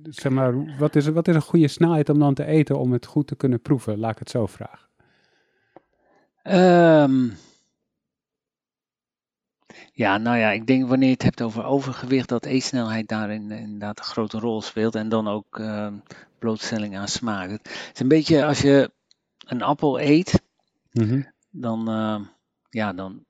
[0.04, 3.06] zeg maar, wat is, wat is een goede snelheid om dan te eten om het
[3.06, 4.00] goed te kunnen proeven?
[4.00, 4.90] Laat ik het zo vragen.
[6.44, 7.34] Um,
[9.94, 14.00] Ja, nou ja, ik denk wanneer je het hebt over overgewicht, dat eetsnelheid daarin inderdaad
[14.00, 14.96] een grote rol speelt.
[14.96, 15.94] En dan ook uh,
[16.40, 17.50] blootstelling aan smaak.
[17.50, 18.92] Het is een beetje als je
[19.46, 20.42] een appel eet,
[20.92, 21.22] Mhm.
[21.50, 22.28] dan, uh,
[22.70, 23.26] ja, dan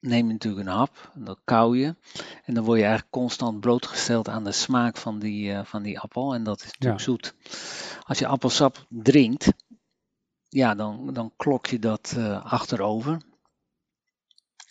[0.00, 1.96] neem je natuurlijk een hap, en dat kauw je.
[2.44, 6.00] En dan word je eigenlijk constant blootgesteld aan de smaak van die, uh, van die
[6.00, 6.34] appel.
[6.34, 7.04] En dat is natuurlijk Ja.
[7.04, 7.34] zoet.
[8.02, 9.52] Als je appelsap drinkt,
[10.48, 13.22] ja, dan, dan klok je dat uh, achterover.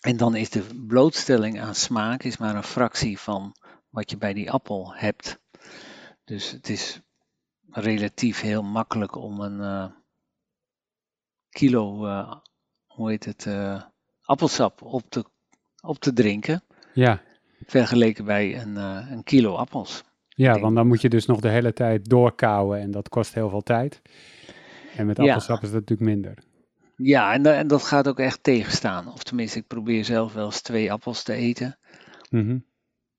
[0.01, 3.55] En dan is de blootstelling aan smaak is maar een fractie van
[3.89, 5.39] wat je bij die appel hebt.
[6.23, 6.99] Dus het is
[7.69, 9.85] relatief heel makkelijk om een uh,
[11.49, 11.97] kilo,
[12.87, 13.45] hoe heet het,
[14.29, 15.23] appelsap op te,
[15.81, 16.63] op te drinken.
[16.93, 17.21] Ja,
[17.65, 20.03] Vergeleken bij een, uh, een kilo appels.
[20.27, 23.49] ja want dan moet je dus nog de hele tijd doorkouwen en dat kost heel
[23.49, 24.01] veel tijd.
[24.95, 25.23] En met Ja.
[25.23, 26.37] appelsap is dat natuurlijk minder.
[26.95, 29.11] Ja, en, da- en dat gaat ook echt tegenstaan.
[29.11, 31.77] Of tenminste, ik probeer zelf wel eens twee appels te eten.
[32.29, 32.57] Mhm.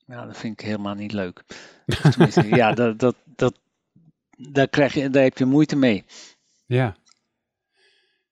[0.06, 1.42] Ja, dat vind ik helemaal niet leuk.
[2.50, 3.58] Ja, dat, dat, dat,
[4.36, 6.04] daar, krijg je, daar heb je moeite mee.
[6.66, 6.96] Ja.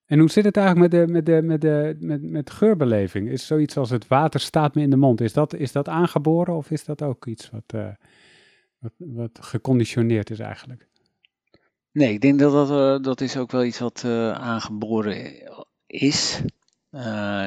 [0.09, 3.29] En hoe zit het eigenlijk met de, met de, met de met, met geurbeleving?
[3.29, 6.57] Is zoiets als het water staat me in de mond, is dat, is dat aangeboren
[6.57, 7.89] of is dat ook iets wat, eh,
[8.79, 10.87] wat, wat geconditioneerd is eigenlijk?
[11.93, 15.33] Nee, ik denk dat dat, eh, dat is ook wel iets wat eh, aangeboren
[15.87, 16.41] is.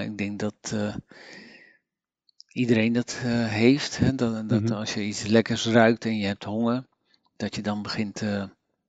[0.04, 0.76] Ik denk dat
[2.48, 3.98] iedereen dat heeft.
[3.98, 4.16] Hè?
[4.16, 4.74] Dat, dat Mhm.
[4.74, 6.86] als je iets lekkers ruikt en je hebt honger,
[7.36, 8.24] dat je dan begint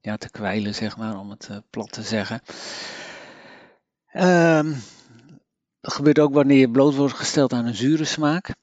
[0.00, 2.40] ja, te kwijlen, zeg maar, om het plat te zeggen.
[4.12, 4.72] Ehm,
[5.80, 8.54] dat gebeurt ook wanneer je bloot wordt gesteld aan een zure smaak.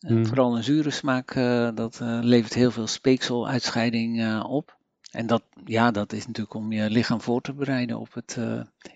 [0.00, 0.24] Mhm.
[0.24, 4.76] Vooral een zure smaak, eh, dat eh, levert heel veel speekseluitscheiding eh, op.
[5.10, 8.38] En dat, ja, dat is natuurlijk om je lichaam voor te bereiden op het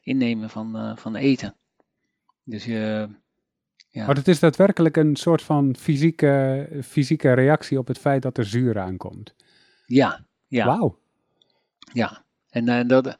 [0.02, 1.54] innemen van, van eten.
[2.44, 3.08] Dus je,
[3.88, 8.38] ja, Maar het is daadwerkelijk een soort van fysieke, fysieke reactie op het feit dat
[8.38, 9.34] er zuur aankomt.
[9.86, 10.98] ja, ja, Wauw.
[11.92, 12.24] ja.
[12.50, 13.18] En dat,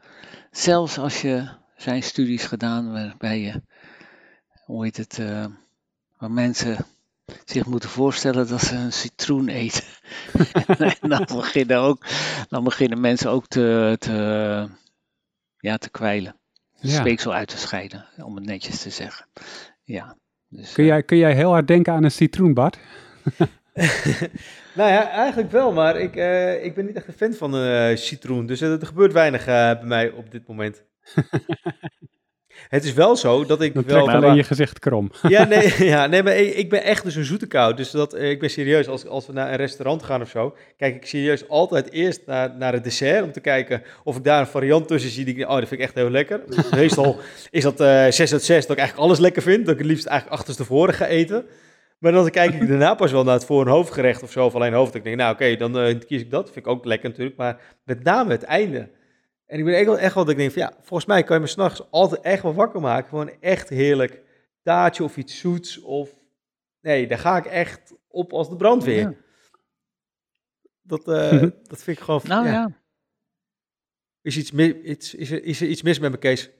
[0.51, 1.49] zelfs als je,
[1.83, 3.63] zijn studies gedaan waarbij je,
[4.65, 5.45] hoe heet het, eh,
[6.19, 6.77] waar mensen
[7.45, 9.85] zich moeten voorstellen dat ze een citroen eten.
[11.01, 12.07] en dan beginnen, ook,
[12.49, 14.69] dan beginnen mensen ook te, te,
[15.59, 16.37] ja, te kwijlen.
[16.75, 17.01] Ja.
[17.01, 19.27] Speeksel uit te scheiden, om het netjes te zeggen.
[19.83, 20.17] Ja.
[20.49, 22.79] Dus, Kun eh, jij, kun jij heel hard denken aan een citroen, Bart?
[24.75, 27.97] Nou ja, eigenlijk wel, maar ik, eh, ik ben niet echt een fan van eh,
[27.97, 28.47] citroen.
[28.47, 30.85] Dus eh, er gebeurt weinig eh, bij mij op dit moment.
[32.69, 34.09] Het is wel zo dat ik Dan wel...
[34.09, 35.11] alleen je gezicht krom.
[35.29, 37.75] Ja, nee, ja, nee maar ik, ik ben echt dus een zoete kou.
[37.75, 40.57] Dus dat, eh, ik ben serieus, als, als we naar een restaurant gaan of zo,
[40.77, 44.41] kijk ik serieus altijd eerst naar, naar het dessert, om te kijken of ik daar
[44.41, 46.41] een variant tussen zie die ik, oh, dat vind ik echt heel lekker.
[46.75, 47.17] Meestal
[47.51, 49.91] is dat eh 6 uit 6, dat ik eigenlijk alles lekker vind, dat ik het
[49.91, 51.45] liefst eigenlijk achterstevoren ga eten.
[51.99, 54.55] Maar dan kijk ik daarna pas wel naar het voor- en hoofdgerecht of zo, of
[54.55, 54.95] alleen hoofd.
[54.95, 56.45] Ik denk, nou oké, dan eh, kies ik dat.
[56.45, 58.89] Vind ik ook lekker natuurlijk, maar met name het einde.
[59.53, 61.37] En ik ben echt wel, echt wel dat ik denk van, ja, volgens mij kan
[61.37, 63.09] je me s'nachts altijd echt wel wakker maken.
[63.09, 64.23] Gewoon echt heerlijk
[64.63, 66.15] taartje of iets zoets of...
[66.81, 69.01] Nee, daar ga ik echt op als de brandweer.
[69.01, 69.15] Ja.
[70.83, 72.21] Dat, eh, dat vind ik gewoon...
[72.25, 72.81] nou ja.
[74.23, 76.51] Is, iets mi- iets, is, er, is er iets mis met mijn Kees?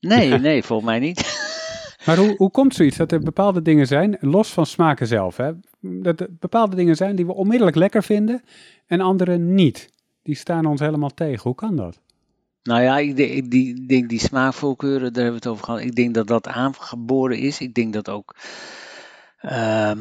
[0.00, 1.40] Nee, nee, volgens mij niet.
[2.06, 5.52] Maar hoe, hoe komt zoiets dat er bepaalde dingen zijn, los van smaken zelf, hè,
[5.80, 8.42] dat er bepaalde dingen zijn die we onmiddellijk lekker vinden
[8.86, 9.90] en andere niet?
[10.22, 11.42] Die staan ons helemaal tegen.
[11.42, 12.00] Hoe kan dat?
[12.62, 15.64] Nou ja, ik denk ik die, ik denk die smaakvoorkeuren, daar hebben we het over
[15.64, 15.80] gehad.
[15.80, 17.60] Ik denk dat dat aangeboren is.
[17.60, 18.36] Ik denk dat ook.
[19.38, 19.98] ehm,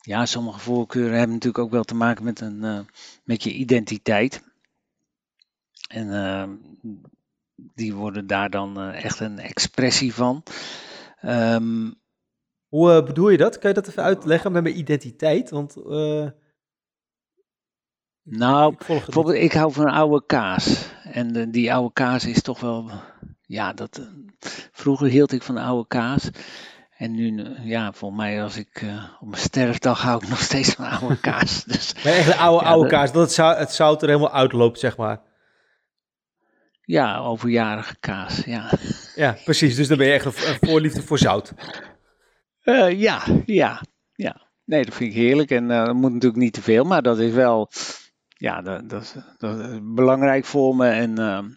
[0.00, 2.80] ja, sommige voorkeuren hebben natuurlijk ook wel te maken met, een, eh,
[3.24, 4.42] met je identiteit.
[5.88, 6.50] En ehm,
[7.54, 10.42] die worden daar dan eh, echt een expressie van.
[11.20, 11.90] Ehm,
[12.68, 13.58] Hoe eh, bedoel je dat?
[13.58, 15.50] Kan je dat even uitleggen met mijn identiteit?
[15.50, 15.76] Want...
[18.22, 18.86] nou, ik.
[18.86, 20.88] Bijvoorbeeld, ik hou van oude kaas.
[21.04, 22.90] En eh, die oude kaas is toch wel.
[23.42, 26.30] Ja, dat, eh, vroeger hield ik van oude kaas.
[26.96, 30.40] En nu, eh, ja, volgens mij als ik eh, op mijn sterfdag hou ik nog
[30.40, 31.64] steeds van oude kaas.
[31.72, 34.08] Dus Maar echt de oude, Ja, oude dat- kaas, dat het, zou, het zout er
[34.08, 35.20] helemaal uitloopt, zeg maar.
[36.84, 38.70] ja, overjarige kaas, ja.
[39.14, 39.76] Ja, precies.
[39.76, 41.52] Dus dan ben je echt een, voorliefde voor zout.
[42.60, 43.80] Eh, ja, ja,
[44.14, 44.48] ja.
[44.64, 45.50] Nee, dat vind ik heerlijk.
[45.50, 47.70] En dat moet natuurlijk niet te veel, maar dat is wel.
[48.40, 50.88] Ja, dat, dat, is, dat is belangrijk voor me.
[50.88, 51.48] En ehm,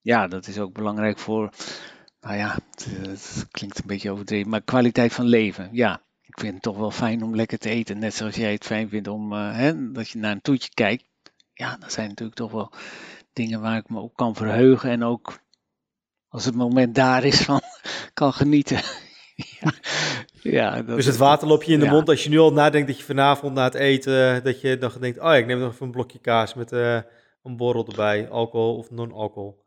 [0.00, 1.50] ja, dat is ook belangrijk voor.
[2.20, 5.68] Nou ja, het, het klinkt een beetje overdreven, maar kwaliteit van leven.
[5.72, 7.98] Ja, ik vind het toch wel fijn om lekker te eten.
[7.98, 11.04] Net zoals jij het fijn vindt om eh, hè, dat je naar een toetje kijkt.
[11.52, 12.72] Ja, dat zijn natuurlijk toch wel
[13.32, 14.90] dingen waar ik me op kan verheugen.
[14.90, 15.38] En ook
[16.28, 17.60] als het moment daar is van
[18.14, 18.80] kan genieten.
[19.36, 19.72] Ja.
[20.58, 22.86] ja dat, dus het water loop je in de mond als je nu al nadenkt
[22.86, 25.72] dat je vanavond na het eten, dat je dan denkt, oh ja, ik neem nog
[25.72, 27.00] even een blokje kaas met uh,
[27.42, 29.64] een borrel erbij, alcohol of non-alcohol.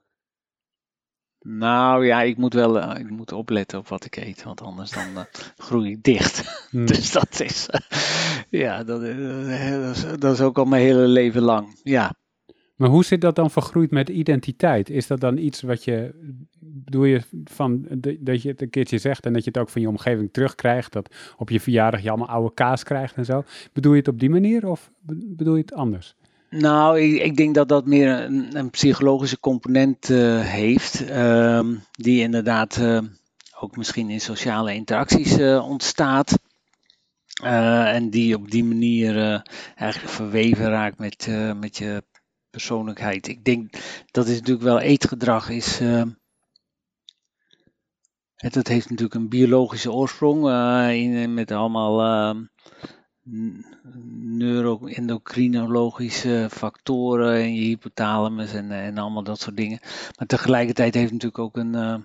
[1.42, 4.92] Nou ja, ik moet wel uh, ik moet opletten op wat ik eet, want anders
[4.92, 5.22] dan uh,
[5.58, 6.68] groei ik dicht.
[6.70, 6.86] Hmm.
[6.92, 7.70] dus dat is,
[8.50, 11.80] ja, dat, dat, is, dat is ook al mijn hele leven lang.
[11.84, 12.14] Ja.
[12.80, 14.90] Maar hoe zit dat dan vergroeid met identiteit?
[14.90, 16.14] Is dat dan iets wat je,
[16.60, 17.86] bedoel je van,
[18.20, 20.94] dat je het een keertje zegt en dat je het ook van je omgeving terugkrijgt,
[20.94, 23.44] dat op je verjaardag je allemaal oude kaas krijgt en zo?
[23.74, 26.16] Bedoel je het op die manier of bedoel je het anders?
[26.50, 32.22] Nou, ik, ik, denk dat dat meer een, een psychologische component uh, heeft, uh, die
[32.22, 33.00] inderdaad uh,
[33.60, 36.40] ook misschien in sociale interacties uh, ontstaat.
[37.44, 39.44] en die op die manier
[39.76, 42.04] eigenlijk verweven raakt met, met je
[42.50, 43.28] persoonlijkheid.
[43.28, 43.74] Ik denk
[44.12, 45.80] dat is natuurlijk wel eetgedrag is.
[48.36, 50.50] het, dat heeft natuurlijk een biologische oorsprong
[50.92, 52.44] in, met allemaal ehm,
[54.38, 59.80] neuroendocrinologische factoren in je hypothalamus en, en allemaal dat soort dingen.
[60.18, 61.96] Maar tegelijkertijd heeft het natuurlijk ook een, uh,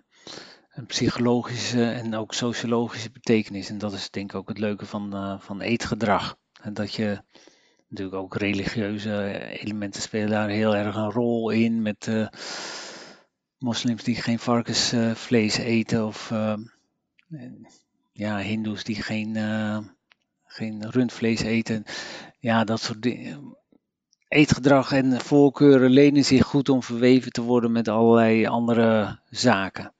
[0.68, 3.68] een psychologische en ook sociologische betekenis.
[3.68, 6.36] En dat is denk ik ook het leuke van, uh, van eetgedrag.
[6.62, 7.22] En dat je
[7.94, 11.82] natuurlijk ook religieuze elementen spelen daar heel erg een rol in.
[11.82, 12.26] Met uh,
[13.58, 16.32] moslims die geen varkensvlees eten of
[18.12, 19.36] ja, hindoes die geen
[20.54, 21.84] geen rundvlees eten.
[22.38, 23.56] Ja, dat soort dingen.
[24.28, 29.92] Eetgedrag en voorkeuren lenen zich goed om verweven te worden met allerlei andere zaken.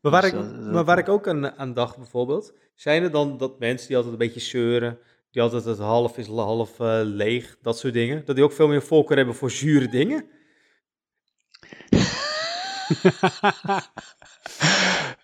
[0.00, 3.38] Maar waar, dus, ik, maar waar ik ook aan, aan dacht bijvoorbeeld, zijn er dan
[3.38, 4.98] dat mensen die altijd een beetje zeuren,
[5.34, 8.68] die altijd het half is half uh, leeg, dat soort dingen, dat die ook veel
[8.68, 10.24] meer voorkeur hebben voor zure dingen?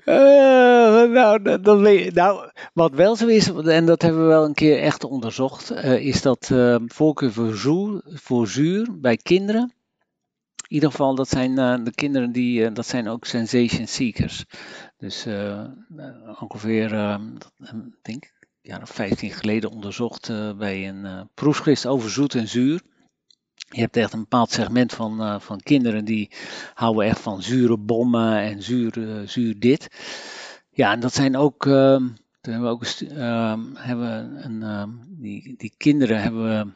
[0.05, 4.79] Uh, nou, dan nou, wat wel zo is, en dat hebben we wel een keer
[4.79, 9.75] echt onderzocht, uh, is dat uh, voorkeur voor zuur, voor zuur bij kinderen.
[10.69, 14.45] In ieder geval, dat zijn de kinderen die, dat zijn ook sensation seekers.
[14.97, 15.27] Dus
[16.41, 16.95] ongeveer,
[17.59, 18.33] ik denk,
[18.71, 22.81] jaar of 15 geleden onderzocht bij een proefschrift over zoet en zuur.
[23.73, 26.31] Je hebt echt een bepaald segment van, uh, van kinderen die
[26.75, 29.89] houden echt van zure bommen en zuur, uh, zuur dit.
[30.71, 31.67] Ja, en dat zijn ook.
[31.67, 31.97] Uh,
[32.41, 36.73] toen hebben we ook ehm, hebben een, ehm, die, die kinderen hebben we,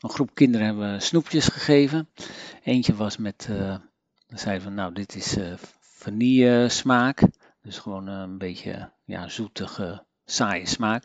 [0.00, 2.08] een groep kinderen hebben snoepjes gegeven.
[2.62, 3.76] Eentje was met, uh,
[4.28, 5.36] zeiden van nou dit is
[5.80, 7.22] vanille smaak.
[7.62, 11.04] Dus gewoon een beetje ja, zoetige, saaie smaak.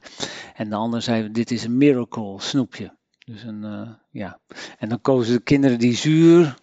[0.56, 2.98] En de andere zei dit is een miracle snoepje.
[3.26, 4.40] Dus een, uh, ja.
[4.78, 6.56] En dan kozen de kinderen die zuur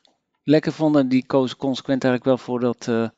[0.43, 3.09] lekker vonden, die kozen consequent eigenlijk wel voor dat uh,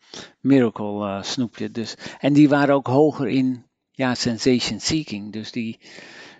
[0.40, 1.70] Miracle uh, snoepje.
[1.70, 5.32] Dus, en die waren ook hoger in ja, sensation seeking.
[5.32, 5.80] Dus die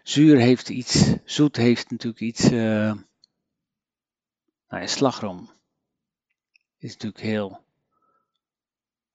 [0.02, 3.04] zuur heeft iets, zoet heeft natuurlijk iets, nou
[4.68, 5.50] ja, slagroom
[6.78, 7.64] is natuurlijk heel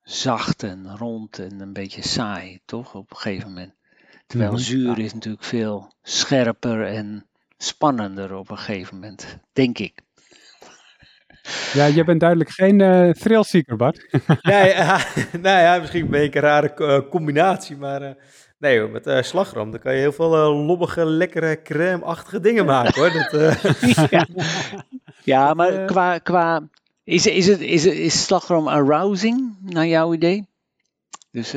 [0.06, 2.96] zacht en rond en een beetje saai, toch?
[2.96, 3.74] Op een gegeven moment.
[4.28, 4.66] Terwijl mm -hmm.
[4.66, 7.26] zuur is natuurlijk veel scherper en
[7.58, 10.04] spannender op een gegeven moment, denk ik.
[11.74, 14.18] Ja, je bent duidelijk geen uh, thrillseeker, Bart.
[14.42, 18.10] nee, uh, nou ja, misschien ben ik een rare uh, combinatie, maar uh,
[18.58, 23.02] nee hoor, met uh, slagroom, dan kan je heel veel lobbige, lekkere, crème-achtige dingen maken
[23.02, 23.12] hoor.
[23.12, 23.60] Dat,
[24.10, 24.28] ja.
[25.24, 25.54] ja.
[25.54, 26.62] maar qua, qua
[27.06, 30.48] is, is, het, is, is slagroom arousing, naar jouw idee?
[31.32, 31.52] Dus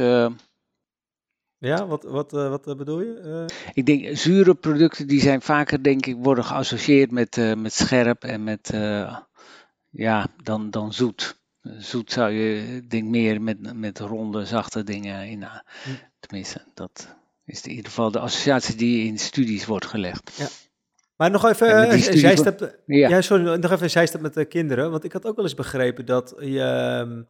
[1.61, 3.46] ja, wat, wat, uh, wat uh, bedoel je?
[3.50, 3.56] Uh...
[3.72, 8.44] Ik denk, zure producten die zijn vaker, denk ik, worden geassocieerd met, met scherp en
[8.44, 8.70] met,
[9.90, 11.37] ja, dan, dan zoet.
[11.78, 15.42] Zoet zou je, denk meer met, met ronde, zachte dingen in.
[15.42, 15.90] Hm.
[16.20, 20.37] Tenminste, dat is in ieder geval de associatie die in studies wordt gelegd.
[20.37, 20.48] Ja.
[21.18, 23.09] Maar nog even, zij staat, ja.
[23.09, 23.20] ja.
[23.20, 24.90] sorry, nog even, met de kinderen.
[24.90, 27.22] Want ik had ook wel eens begrepen dat je ehm,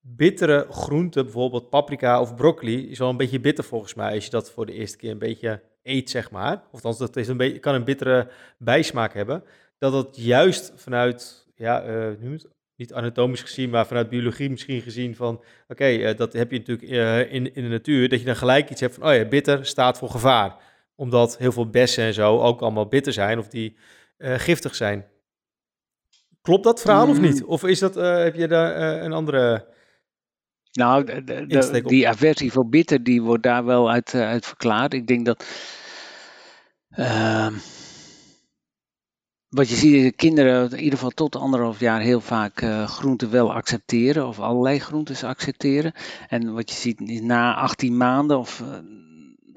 [0.00, 4.30] bittere groenten, bijvoorbeeld paprika of broccoli, is wel een beetje bitter volgens mij als je
[4.30, 6.62] dat voor de eerste keer een beetje eet, zeg maar.
[6.70, 8.28] Of dat is een beetje, kan een bittere
[8.58, 9.42] bijsmaak hebben.
[9.78, 12.36] Dat dat juist vanuit, ja, uh,
[12.76, 16.88] niet anatomisch gezien, maar vanuit biologie misschien gezien van, oké, uh, dat heb je natuurlijk
[17.30, 19.98] in, in de natuur, dat je dan gelijk iets hebt van, oh ja, bitter staat
[19.98, 20.56] voor gevaar.
[21.00, 23.76] Omdat heel veel bessen en zo ook allemaal bitter zijn of die
[24.18, 25.06] giftig zijn.
[26.40, 27.22] Klopt dat verhaal of mm.
[27.22, 27.44] niet?
[27.44, 29.66] Of is dat, heb je daar een andere
[30.72, 34.94] nou, de, die aversie voor bitter, die wordt daar wel uit, uit verklaard.
[34.94, 35.44] Ik denk dat.
[36.98, 37.48] Uh,
[39.48, 42.86] wat je ziet is dat kinderen in ieder geval tot anderhalf jaar heel vaak uh,
[42.86, 45.92] groenten wel accepteren of allerlei groentes accepteren.
[46.28, 48.84] En wat je ziet is na 18 maanden of uh, eh,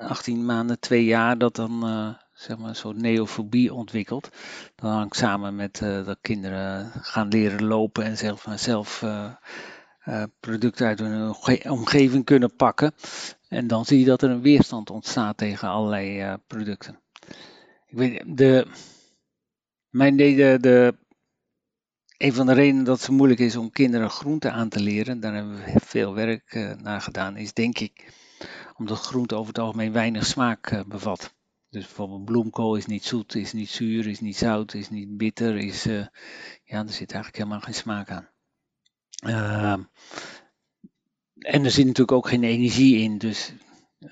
[0.03, 4.29] 18 maanden, 2 jaar, dat dan uh, zeg maar een soort neofobie ontwikkelt.
[4.75, 9.05] Dan hangt samen met dat kinderen gaan leren lopen en zelf, zelf
[10.39, 11.35] producten uit hun
[11.69, 12.93] omgeving kunnen pakken.
[13.47, 16.99] En dan zie je dat er een weerstand ontstaat tegen allerlei producten.
[17.87, 18.67] Ik weet, de,
[19.89, 20.95] mijn de, de,
[22.17, 25.19] een van de redenen dat het zo moeilijk is om kinderen groente aan te leren,
[25.19, 28.13] daar hebben we veel werk uh, naar gedaan, is denk ik
[28.77, 31.35] omdat groente over het algemeen weinig smaak uh, bevat.
[31.69, 35.57] Dus bijvoorbeeld bloemkool is niet zoet, is niet zuur, is niet zout, is niet bitter,
[35.57, 36.05] is, uh,
[36.63, 38.29] ja, er zit eigenlijk helemaal geen smaak aan.
[39.15, 39.83] Ehm,
[41.37, 43.53] en er zit natuurlijk ook geen energie in, dus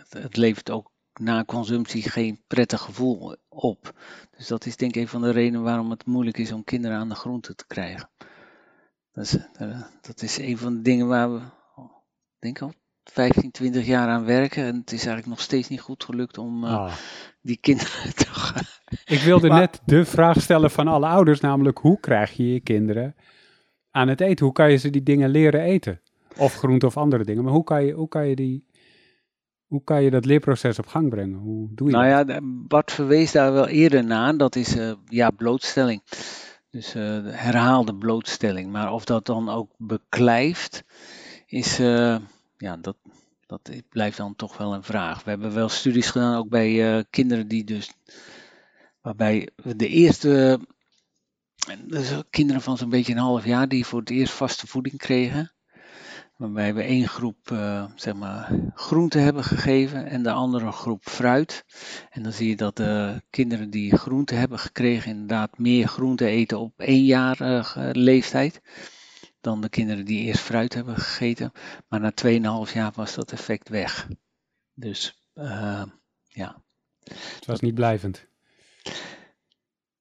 [0.10, 4.00] het, levert ook na consumptie geen prettig gevoel op.
[4.38, 6.98] Dus dat is denk ik een van de redenen waarom het moeilijk is om kinderen
[6.98, 8.10] aan de groente te krijgen.
[9.12, 11.42] Dat is, eh, dat is een van de dingen waar we,
[12.40, 14.64] denk al 15, 20 jaar aan werken.
[14.64, 16.94] En het is eigenlijk nog steeds niet goed gelukt om uh, ah.
[17.42, 18.64] die kinderen te gaan.
[19.06, 23.16] Ik wilde net de vraag stellen van alle ouders, namelijk hoe krijg je je kinderen
[23.92, 24.46] aan het eten?
[24.46, 26.02] Hoe kan je ze die dingen leren eten?
[26.38, 27.44] Of groente of andere dingen.
[27.44, 28.70] Maar hoe kan je, hoe kan je die
[29.72, 31.38] hoe kan je dat leerproces op gang brengen?
[31.38, 32.28] Hoe doe je nou dat?
[32.28, 34.38] ja, Bart verwees daar wel eerder naar.
[34.38, 36.02] Dat is uh, ja, blootstelling.
[36.70, 38.72] Dus uh, herhaalde blootstelling.
[38.72, 40.84] Maar of dat dan ook beklijft,
[41.46, 42.16] is, uh,
[42.62, 42.98] ja, dat,
[43.46, 45.24] dat blijft dan toch wel een vraag.
[45.24, 47.92] We hebben wel studies gedaan, ook bij kinderen die dus,
[49.02, 50.60] waarbij de eerste,
[51.84, 55.52] dus kinderen van zo'n beetje een half jaar, die voor het eerst vaste voeding kregen
[56.42, 61.66] waarbij we één groep uh, zeg maar, groente hebben gegeven en de andere groep fruit.
[62.10, 66.60] En dan zie je dat de kinderen die groente hebben gekregen inderdaad meer groente eten
[66.60, 68.62] op één jaar leeftijd
[69.42, 71.52] dan de kinderen die eerst fruit hebben gegeten.
[71.88, 72.12] Maar na
[72.68, 74.08] 2,5 jaar was dat effect weg.
[74.74, 75.84] Dus uh,
[76.28, 76.62] ja.
[77.04, 78.26] Het was niet blijvend.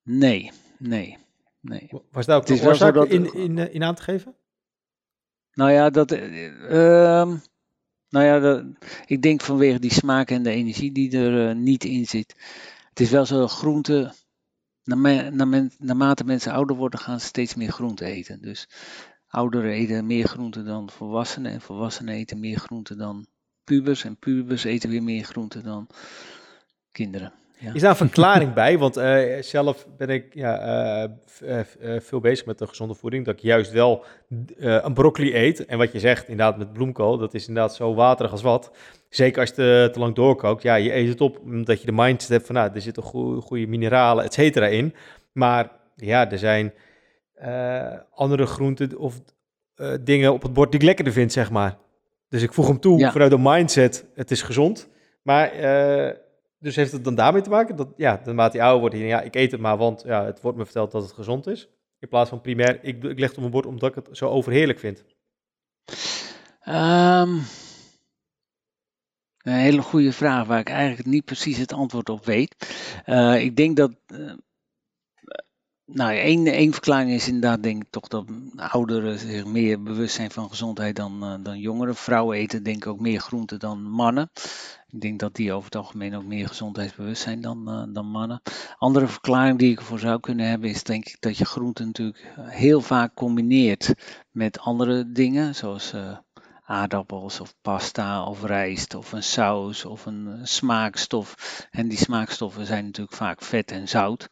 [0.03, 1.19] Nee, nee,
[1.61, 1.91] nee.
[2.11, 4.35] Was daar ook een oorzaak in, in, in aan te geven?
[5.53, 7.33] Nou ja, dat, uh,
[8.09, 8.65] nou ja dat,
[9.07, 12.37] ik denk vanwege die smaak en de energie die er uh, niet in zit.
[12.89, 14.15] Het is wel zo, groente,
[14.85, 18.43] na, na, naarmate mensen ouder worden, gaan ze steeds meer groente eten.
[18.43, 18.69] Dus
[19.31, 23.27] ouderen eten meer groente dan volwassenen en volwassenen eten meer groente dan
[23.65, 24.05] pubers.
[24.05, 25.87] En pubers eten weer meer groente dan
[26.93, 27.33] kinderen.
[27.59, 27.73] Ja.
[27.75, 28.79] Is daar een verklaring bij?
[28.79, 31.11] Want uh, zelf ben ik ja, uh,
[31.81, 33.25] uh, veel bezig met de gezonde voeding.
[33.25, 34.05] Dat ik juist wel
[34.59, 35.67] een broccoli eet.
[35.67, 38.73] En wat je zegt, inderdaad met bloemkool, dat is inderdaad zo waterig als wat.
[39.09, 40.63] Zeker als je te, te lang doorkookt.
[40.63, 43.67] Ja, je eet het op omdat je de mindset hebt van, nou, er zitten goede
[43.67, 44.95] mineralen, et cetera, in.
[45.33, 46.73] Maar ja, er zijn
[48.11, 49.21] andere groenten of
[50.01, 51.79] dingen op het bord die ik lekkerder vind, zeg maar.
[52.29, 53.13] Dus ik voeg hem toe ja.
[53.13, 54.89] vanuit de mindset, het is gezond.
[55.23, 55.51] Maar
[56.59, 57.77] dus heeft het dan daarmee te maken?
[57.77, 60.59] Dat, ja, naarmate hij ouder wordt, ja, ik eet het maar, want ja, het wordt
[60.59, 61.69] me verteld dat het gezond is.
[61.99, 64.29] In plaats van primair, ik, ik leg het op mijn bord omdat ik het zo
[64.29, 65.05] overheerlijk vind.
[66.69, 67.43] Um,
[69.43, 72.57] een hele goede vraag waar ik eigenlijk niet precies het antwoord op weet.
[73.07, 73.97] Uh, ik denk dat.
[74.15, 74.33] Uh,
[75.93, 78.25] nou, één, één verklaring is inderdaad, denk ik toch, dat
[78.57, 81.95] ouderen zich meer bewust zijn van gezondheid dan, uh, dan jongeren.
[81.95, 84.31] Vrouwen eten, denk ik, ook meer groenten dan mannen.
[84.89, 88.43] Ik denk dat die over het algemeen ook meer gezondheidsbewust zijn dan, uh, dan mannen.
[88.79, 92.35] Andere verklaring die ik ervoor zou kunnen hebben is denk ik dat je groenten natuurlijk
[92.41, 93.95] heel vaak combineert
[94.31, 96.17] met andere dingen, zoals uh,
[96.71, 101.35] aardappels of pasta of rijst of een saus of een smaakstof.
[101.71, 104.29] En die smaakstoffen zijn natuurlijk vaak vet en zout.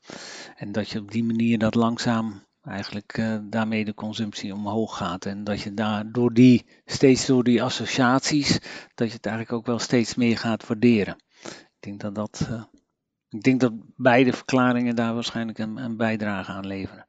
[0.57, 5.27] En dat je op die manier dat langzaam eigenlijk uh, daarmee de consumptie omhoog gaat.
[5.27, 8.59] En dat je daar door die, steeds door die associaties,
[8.95, 11.17] dat je het eigenlijk ook wel steeds meer gaat waarderen.
[11.45, 12.63] Ik denk dat dat, uh,
[13.29, 17.07] ik denk dat beide verklaringen daar waarschijnlijk een, een bijdrage aan leveren.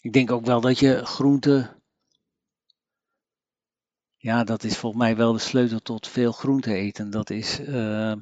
[0.00, 1.77] Ik denk ook wel dat je groente,
[4.20, 7.10] ja, dat is volgens mij wel de sleutel tot veel groente eten.
[7.10, 8.14] Dat is uh,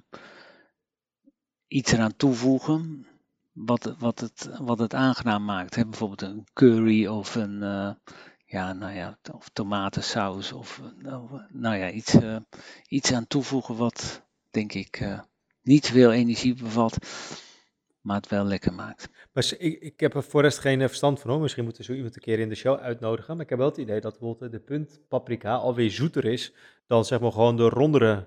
[1.66, 3.06] iets eraan toevoegen
[3.52, 5.74] wat, wat, het, wat het aangenaam maakt.
[5.74, 7.90] Bijvoorbeeld een curry of een uh,
[8.46, 10.80] ja, nou ja, of tomatensaus of
[11.48, 12.36] nou ja, iets, uh,
[12.88, 15.20] iets aan toevoegen wat denk ik
[15.62, 16.98] niet veel energie bevat,
[18.06, 19.08] maar het wel lekker maakt.
[19.32, 21.40] Maar ik, ik heb er voor rest geen verstand van hoor.
[21.40, 23.34] Misschien moeten we zo iemand een keer in de show uitnodigen.
[23.34, 26.52] Maar ik heb wel het idee dat bijvoorbeeld de punt paprika alweer zoeter is
[26.86, 28.24] dan zeg maar gewoon de rondere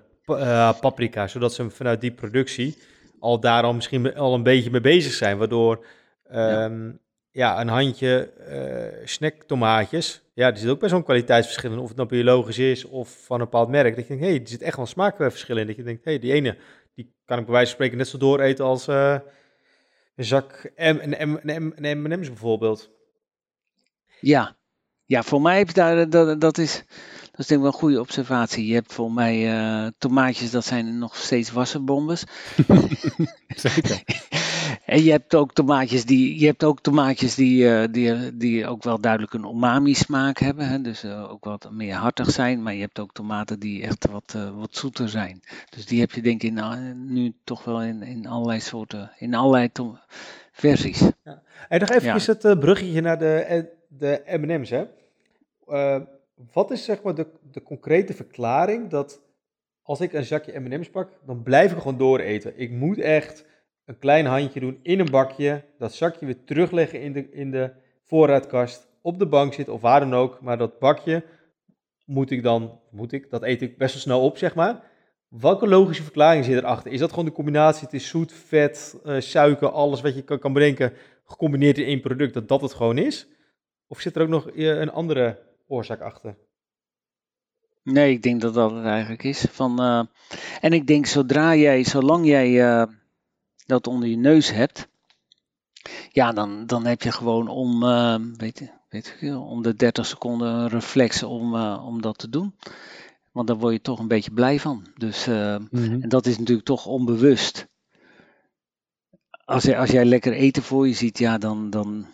[0.80, 1.26] paprika.
[1.26, 2.76] Zodat ze vanuit die productie
[3.18, 5.38] al daar al misschien al een beetje mee bezig zijn.
[5.38, 5.84] Waardoor
[6.30, 6.90] Ehm,
[7.30, 7.60] ja.
[7.60, 10.22] een handje uh, snacktomaatjes.
[10.34, 11.78] Ja, die zit ook bij zo'n kwaliteitsverschil in.
[11.78, 13.96] Of het nou biologisch is of van een bepaald merk.
[13.96, 15.66] Dat je denkt, hé, hey, er zit echt wel smaakverschil in.
[15.66, 16.56] Dat je denkt, hé, hey, die ene,
[16.94, 19.16] die kan ik bij wijze van spreken net zo dooreten als uh,
[20.20, 22.90] een zak M&M's bijvoorbeeld.
[24.20, 24.56] Ja.
[25.04, 26.84] ja, voor mij heb daar, dat, dat is
[27.30, 28.66] dat is denk ik wel een goede observatie.
[28.66, 32.24] Je hebt voor mij uh, tomaatjes, dat zijn nog steeds wassenbombes.
[33.48, 34.02] Zeker.
[34.90, 38.82] en je hebt ook tomaatjes die, je hebt ook, tomaatjes die, uh, die, die ook
[38.82, 40.68] wel duidelijk een umami smaak hebben.
[40.68, 40.80] Hè?
[40.80, 42.62] Dus uh, ook wat meer hartig zijn.
[42.62, 45.42] Maar je hebt ook tomaten die echt wat, wat zoeter zijn.
[45.70, 49.34] Dus die heb je denk ik in, nu toch wel in, in allerlei soorten, in
[49.34, 49.70] allerlei
[50.52, 51.00] versies.
[51.24, 51.42] Ja.
[51.68, 52.36] En nog even ja.
[52.38, 54.84] het bruggetje naar de, de M&M's hè
[56.52, 59.20] wat is zeg maar de, de concrete verklaring dat
[59.82, 62.52] als ik een zakje M&M's pak, dan blijf ik gewoon dooreten.
[62.56, 63.44] Ik moet echt
[63.90, 67.70] een klein handje doen in een bakje, dat zakje weer terugleggen in de, in de
[68.04, 70.40] voorraadkast, op de bank zitten of waar dan ook.
[70.40, 71.24] Maar dat bakje
[72.04, 74.82] moet ik dan, moet ik, dat eet ik best wel snel op, zeg maar.
[75.28, 76.92] Welke logische verklaring zit erachter?
[76.92, 80.38] Is dat gewoon de combinatie, het is zoet, vet, uh, suiker, alles wat je kan,
[80.38, 80.92] kan bedenken,
[81.24, 83.26] gecombineerd in één product, dat dat het gewoon is?
[83.86, 86.36] Of zit er ook nog eh, een andere oorzaak achter?
[87.82, 89.46] Nee, ik denk dat dat het eigenlijk is.
[89.50, 90.02] Van, uh,
[90.60, 92.86] en ik denk zodra jij, zolang jij
[93.70, 94.88] dat onder je neus hebt,
[96.12, 100.68] ja, dan, dan heb je gewoon om, uh, weet, weet om de 30 seconden een
[100.68, 102.54] reflex om, om dat te doen.
[103.32, 104.86] Want daar word je toch een beetje blij van.
[104.96, 106.02] Dus, mm -hmm.
[106.02, 107.68] En dat is natuurlijk toch onbewust.
[109.44, 112.06] Als, jij, als jij lekker eten voor je ziet, ja, dan, dan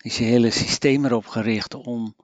[0.00, 2.14] is je hele systeem erop gericht om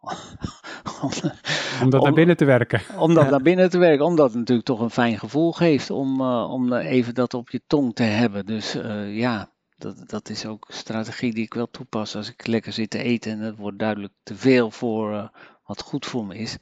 [1.82, 2.80] om dat naar binnen te werken.
[2.98, 6.20] Om dat naar binnen te werken, omdat het natuurlijk toch een fijn gevoel geeft om,
[6.20, 8.46] uh, om even dat op je tong te hebben.
[8.46, 12.46] Dus uh, ja, dat, dat is ook een strategie die ik wel toepas als ik
[12.46, 15.28] lekker zit te eten en het wordt duidelijk te veel voor uh,
[15.64, 16.56] wat goed voor me is.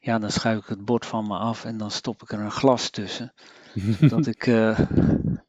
[0.00, 2.50] Ja, dan schuif ik het bord van me af en dan stop ik er een
[2.50, 3.32] glas tussen.
[4.00, 4.44] zodat ik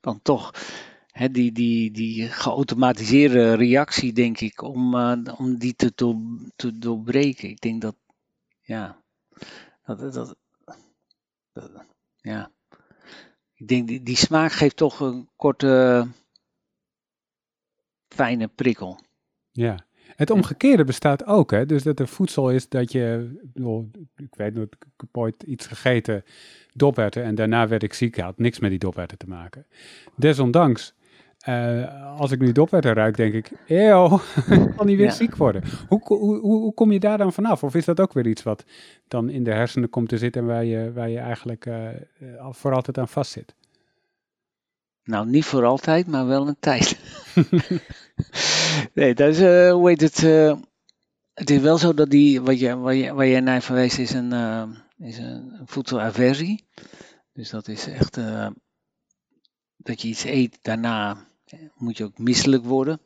[0.02, 0.52] dan toch
[1.26, 5.94] die, die, die geautomatiseerde reactie, denk ik, om, uh, om die te,
[6.56, 7.50] te doorbreken.
[7.50, 7.96] Ik denk dat,
[8.62, 9.02] ja,
[9.86, 10.36] dat, dat,
[12.16, 12.52] ja.
[13.54, 16.08] Ik denk, die, die smaak geeft toch een korte,
[18.08, 19.00] fijne prikkel.
[19.52, 19.86] Ja.
[20.16, 21.66] Het omgekeerde bestaat ook, hè?
[21.66, 23.36] dus dat er voedsel is dat je,
[24.16, 26.24] ik weet nog, ik heb ooit iets gegeten,
[26.74, 29.66] doperten, en daarna werd ik ziek, had niks met die doperten te maken.
[30.16, 30.94] Desondanks
[31.46, 34.20] uh, als ik nu dopwetter ruik, denk ik, eeuw,
[34.76, 35.64] kan niet weer ziek worden.
[35.88, 37.64] Hoe, hoe, hoe, kom je daar dan vanaf?
[37.64, 38.64] Of is dat ook weer iets wat
[39.08, 41.88] dan in de hersenen komt te zitten en waar je, waar je eigenlijk uh,
[42.50, 43.56] voor altijd aan vastzit?
[45.04, 47.00] Nou, niet voor altijd, maar wel een tijd.
[48.94, 50.22] nee, dat is, uh, hoe heet het,
[51.34, 54.14] het is wel zo dat die, wat je, waar, je, waar jij naar verwees, is
[54.14, 54.34] een,
[54.98, 56.66] is een voedselaversie.
[57.34, 58.18] Dus dat is echt
[59.88, 61.18] dat je iets eet, daarna
[61.76, 63.02] moet je ook misselijk worden.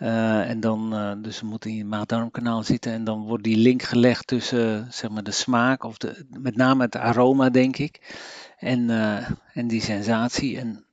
[0.00, 3.82] Uh, en dan, uh, dus moet in je maag-darmkanaal zitten en dan wordt die link
[3.82, 8.16] gelegd tussen zeg maar de smaak, of de, met name het aroma, denk ik,
[8.58, 10.58] en, uh, en die sensatie.
[10.58, 10.86] En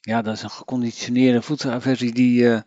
[0.00, 2.42] ja, dat is een geconditioneerde voedselaversie die.
[2.42, 2.64] de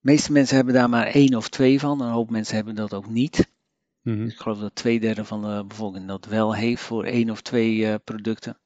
[0.00, 3.08] meeste mensen hebben daar maar één of twee van, een hoop mensen hebben dat ook
[3.08, 3.52] niet.
[4.02, 4.26] Mm -hmm.
[4.26, 7.98] Ik geloof dat twee derde van de bevolking dat wel heeft voor één of twee
[7.98, 8.58] producten.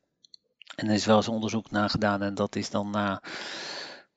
[0.79, 3.22] En er is wel eens onderzoek naar gedaan en dat is dan na.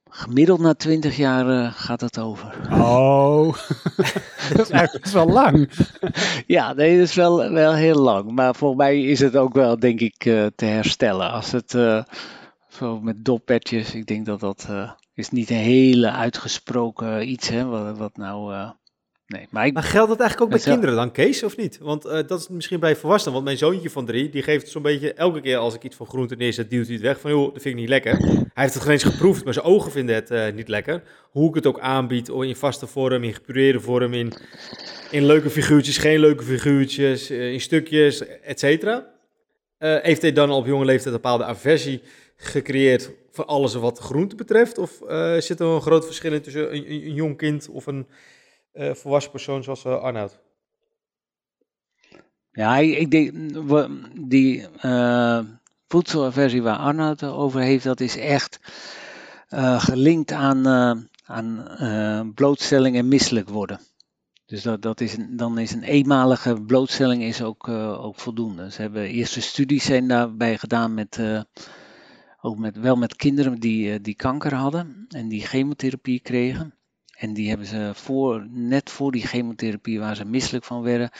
[0.09, 2.67] Gemiddeld na 20 jaar uh, gaat het over.
[2.71, 3.55] Oh,
[4.53, 5.71] dat is eigenlijk wel lang.
[6.47, 8.31] ja, nee, dat is wel, wel heel lang.
[8.31, 11.31] Maar voor mij is het ook wel, denk ik, uh, te herstellen.
[11.31, 12.03] Als het uh,
[12.69, 14.67] zo met doppetjes, ik denk dat dat
[15.13, 18.53] is niet een hele uitgesproken iets, hè, wat, wat nou
[19.31, 21.77] Nee, maar, ik, maar geldt dat eigenlijk ook bij kinderen dan, Kees, of niet?
[21.81, 23.33] Want uh, dat is misschien bij volwassenen.
[23.33, 26.07] Want mijn zoontje van drie, die geeft zo'n beetje elke keer als ik iets van
[26.07, 27.19] groente neerzet, duwt hij het weg.
[27.19, 28.17] Van, joh, dat vind ik niet lekker.
[28.17, 31.03] Hij heeft het geen eens geproefd, maar zijn ogen vinden het uh, niet lekker.
[31.31, 34.33] Hoe ik het ook aanbied, in vaste vorm, in gepureerde vorm, in,
[35.11, 39.07] in leuke figuurtjes, geen leuke figuurtjes, uh, in stukjes, et cetera.
[39.77, 42.01] heeft hij dan al op jonge leeftijd een bepaalde aversie
[42.35, 44.77] gecreëerd voor alles wat groente betreft?
[44.77, 44.91] Of
[45.37, 48.07] zit er een groot verschil in tussen een, een, een jong kind of een
[48.73, 50.39] uh, volwassen persoon zoals uh, Arnoud?
[52.51, 53.33] Ja, ik denk,
[54.29, 55.39] die uh,
[55.87, 58.59] voedselaversie waar Arnoud over heeft, dat is echt
[59.77, 60.67] gelinkt aan,
[61.25, 63.79] aan blootstelling en misselijk worden.
[64.45, 68.71] Dus dat, dat is dan is een eenmalige blootstelling is ook, ook voldoende.
[68.71, 71.19] Ze hebben eerste studies zijn daarbij gedaan met
[72.41, 76.73] ook met, wel met kinderen die, die kanker hadden en die chemotherapie kregen.
[77.21, 81.11] En die hebben ze voor, net voor die chemotherapie, waar ze misselijk van werden,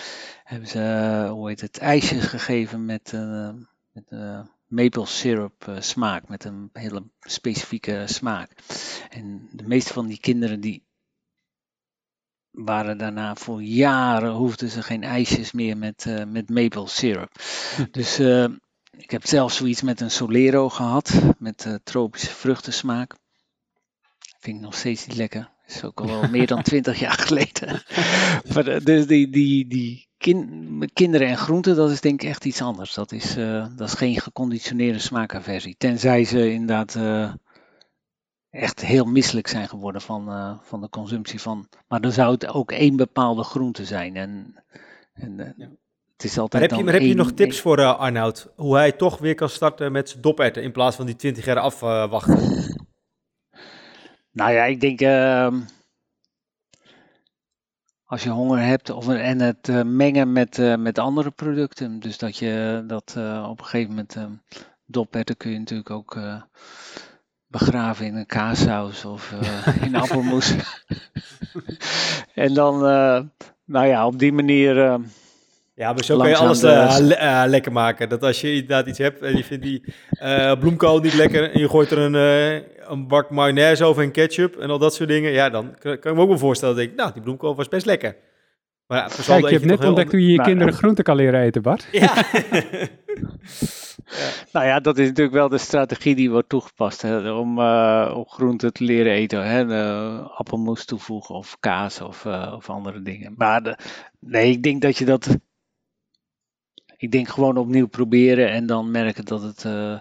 [0.44, 3.14] hebben ze, hoe heet het, ijsjes gegeven met,
[3.92, 4.10] met
[4.72, 8.52] maple syrup uh, smaak, met een hele specifieke smaak.
[9.10, 10.84] En de meeste van die kinderen die
[12.52, 17.32] waren daarna voor jaren, hoefden ze geen ijsjes meer met, uh, met maple syrup.
[17.76, 17.86] Hm.
[17.92, 18.48] Dus uh,
[18.98, 23.16] ik heb zelfs zoiets met een Solero gehad, met tropische vruchtensmaak.
[24.40, 25.50] Vind ik nog steeds niet lekker.
[25.76, 27.84] Is ook al meer dan twintig jaar geleden.
[28.54, 30.08] maar, dus die, die, die
[30.94, 32.94] kinderen en groenten, dat is denk ik echt iets anders.
[32.94, 35.76] Dat is, uh, dat is geen geconditioneerde smaakaversie.
[35.78, 37.34] Tenzij ze inderdaad uh,
[38.50, 41.68] echt heel misselijk zijn geworden van, uh, van de consumptie van.
[41.88, 44.16] Maar dan zou het ook één bepaalde groente zijn.
[44.16, 44.56] En,
[45.14, 45.70] en ja.
[46.14, 46.62] het is altijd.
[46.62, 48.52] Maar heb je, maar heb je nog tips voor Arnoud?
[48.56, 51.60] Hoe hij toch weer kan starten met zijn doperten in plaats van die 20 jaar
[51.60, 52.40] afwachten?
[54.32, 55.60] nou ja, ik denk ehm,
[58.06, 62.00] als je honger hebt of, en het uh, mengen met, uh, met andere producten.
[62.00, 64.24] Dus dat je dat uh, op een gegeven moment uh,
[64.86, 66.20] dopperten kun je natuurlijk ook
[67.48, 69.34] begraven in een kaassaus of
[69.86, 70.56] in appelmoes.
[72.34, 72.80] en dan,
[73.66, 75.00] nou ja, op die manier
[75.76, 78.10] ja, maar zo kun je alles le uh, lekker maken.
[78.10, 81.60] Dat als je inderdaad iets hebt en je vindt die uh, bloemkool niet lekker en
[81.60, 85.32] je gooit er een, een bak mayonaise over en ketchup en al dat soort dingen.
[85.32, 87.86] Ja, dan kan, ik me ook wel voorstellen dat ik, nou, die bloemkool was best
[87.86, 88.16] lekker.
[88.88, 91.42] Maar ja, Kijk, je hebt net ontdekt hoe je je nou, kinderen groenten kan leren
[91.42, 91.88] eten, Bart.
[91.92, 92.14] Ja.
[94.06, 94.28] Ja.
[94.52, 98.26] Nou ja, dat is natuurlijk wel de strategie die wordt toegepast hè, om, uh, om
[98.28, 99.44] groenten te leren eten.
[99.44, 99.66] Hè,
[100.24, 103.34] appelmoes toevoegen of kaas of, uh, of andere dingen.
[103.38, 103.78] Maar de,
[104.20, 105.38] nee, ik denk dat je dat
[107.02, 110.00] ik denk gewoon opnieuw proberen en dan merken dat het, uh,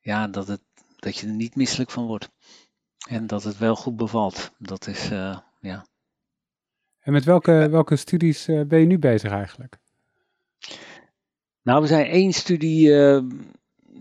[0.00, 0.60] ja, dat het,
[1.06, 2.30] dat je er niet misselijk van wordt.
[3.08, 4.50] En dat het wel goed bevalt.
[4.58, 5.86] Dat is, uh, ja.
[7.00, 9.78] En met welke, welke studies uh, ben je nu bezig eigenlijk?
[11.62, 12.92] Nou, we zijn één studie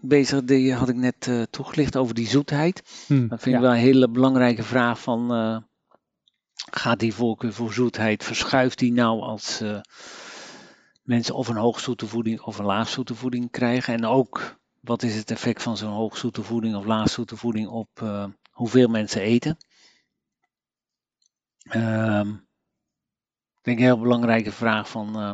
[0.02, 2.84] bezig, die had ik net toegelicht over die zoetheid.
[3.08, 5.30] Hmm, dat vind ik wel een hele belangrijke vraag van,
[6.72, 9.64] gaat die voorkeur voor zoetheid, verschuift die nou als
[11.04, 13.94] mensen of een hoogzoete voeding of een laagzoete voeding krijgen.
[13.94, 18.26] En ook wat is het effect van zo'n hoogzoete voeding of laagzoete voeding op uh,
[18.52, 19.58] hoeveel mensen eten.
[21.76, 22.48] Um,
[23.58, 25.22] ik denk een heel belangrijke vraag van.
[25.22, 25.34] Uh,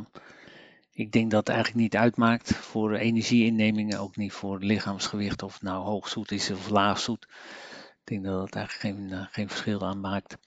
[0.92, 5.84] ik denk dat het eigenlijk niet uitmaakt voor energieinnemingen, ook niet voor lichaamsgewicht, of nou
[5.84, 7.28] hoogzoet is of laagzoet.
[8.04, 10.38] Ik denk dat het eigenlijk geen, uh, geen verschil aan maakt.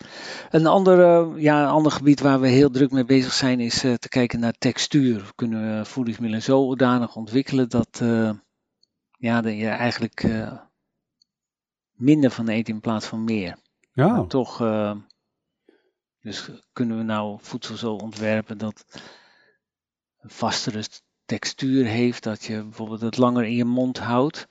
[0.50, 0.98] Een ander,
[1.40, 4.58] ja, een ander gebied waar we heel druk mee bezig zijn is te kijken naar
[4.58, 5.32] textuur.
[5.34, 8.00] Kunnen we voedingsmiddelen zodanig ontwikkelen dat
[9.24, 10.26] ja, dat je eigenlijk
[11.92, 13.56] minder van eet in plaats van meer.
[13.92, 14.08] Ja.
[14.08, 14.58] Maar toch,
[16.20, 18.84] dus kunnen we nou voedsel zo ontwerpen dat
[20.20, 20.84] een vastere
[21.24, 24.46] textuur heeft, dat je bijvoorbeeld het langer in je mond houdt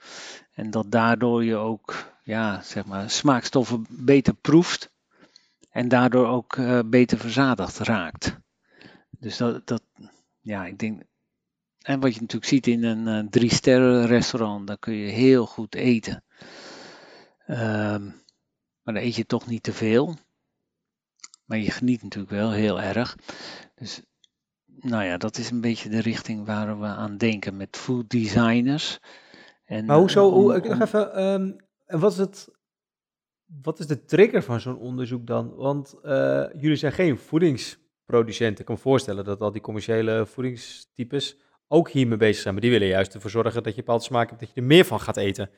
[0.52, 4.92] en dat daardoor je ook ja, zeg maar, smaakstoffen beter proeft
[5.70, 8.38] en daardoor ook uh, beter verzadigd raakt.
[9.10, 9.82] Dus dat, dat,
[10.40, 11.02] ja, ik denk.
[11.84, 15.46] En wat je natuurlijk ziet in een uh, drie sterren restaurant, dan kun je heel
[15.46, 16.24] goed eten.
[17.46, 18.22] Um,
[18.82, 20.16] maar dan eet je toch niet te veel.
[21.44, 23.16] Maar je geniet natuurlijk wel heel erg.
[23.74, 24.02] Dus
[24.66, 28.98] nou ja, dat is een beetje de richting waar we aan denken met food designers.
[29.64, 31.56] En, maar hoezo, uh, hoe, ik nog even, um,
[31.86, 32.48] en wat is, het,
[33.62, 35.54] wat is de trigger van zo'n onderzoek dan?
[35.54, 38.58] Want uh, jullie zijn geen voedingsproducenten.
[38.58, 41.36] Ik kan me voorstellen dat al die commerciële voedingstypes
[41.68, 42.54] ook hiermee bezig zijn.
[42.54, 44.84] Maar die willen juist ervoor zorgen dat je bepaalde smaak hebt, dat je er meer
[44.84, 45.50] van gaat eten.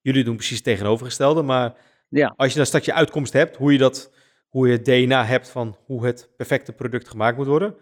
[0.00, 1.42] Jullie doen precies het tegenovergestelde.
[1.42, 1.74] Maar
[2.08, 2.34] ja.
[2.36, 4.12] als je dan straks je uitkomst hebt, hoe je, dat,
[4.48, 7.76] hoe je DNA hebt van hoe het perfecte product gemaakt moet worden.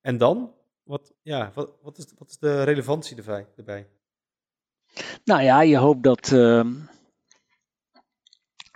[0.00, 0.52] En dan?
[0.82, 3.16] Wat, ja, wat, wat, is, wat is de relevantie
[3.56, 3.86] erbij?
[5.24, 6.30] Nou ja, je hoopt dat.
[6.34, 6.64] Uh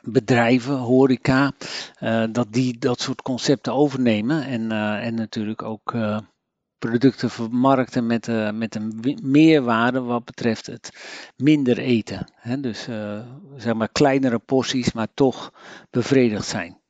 [0.03, 1.53] bedrijven, horeca,
[2.01, 6.19] uh, dat die dat soort concepten overnemen en, uh, en natuurlijk ook uh,
[6.89, 10.91] producten vermarkten met, met een meerwaarde wat betreft het
[11.37, 12.33] minder eten.
[12.35, 12.61] Hè?
[12.61, 12.89] Dus
[13.57, 15.53] zeg maar kleinere porties, maar toch
[15.91, 16.81] bevredigd zijn.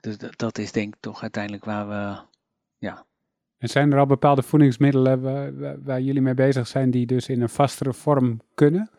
[0.00, 2.20] Dus dat is denk ik toch uiteindelijk waar we,
[2.78, 3.06] ja.
[3.58, 7.42] En zijn er al bepaalde voedingsmiddelen waar, waar jullie mee bezig zijn die dus in
[7.42, 8.90] een vastere vorm kunnen?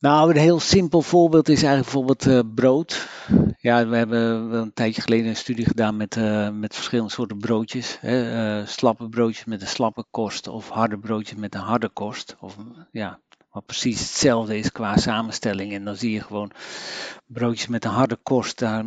[0.00, 3.08] Nou, een heel simpel voorbeeld is eigenlijk bijvoorbeeld uh, brood.
[3.58, 7.98] Ja, we hebben een tijdje geleden een studie gedaan met, uh, met verschillende soorten broodjes.
[8.00, 8.58] Hè.
[8.60, 12.36] Uh, slappe broodjes met een slappe korst of harde broodjes met een harde korst.
[12.40, 12.56] Of
[12.90, 13.20] ja,
[13.50, 15.72] wat precies hetzelfde is qua samenstelling.
[15.72, 16.50] En dan zie je gewoon
[17.26, 18.58] broodjes met een harde korst.
[18.58, 18.84] Daar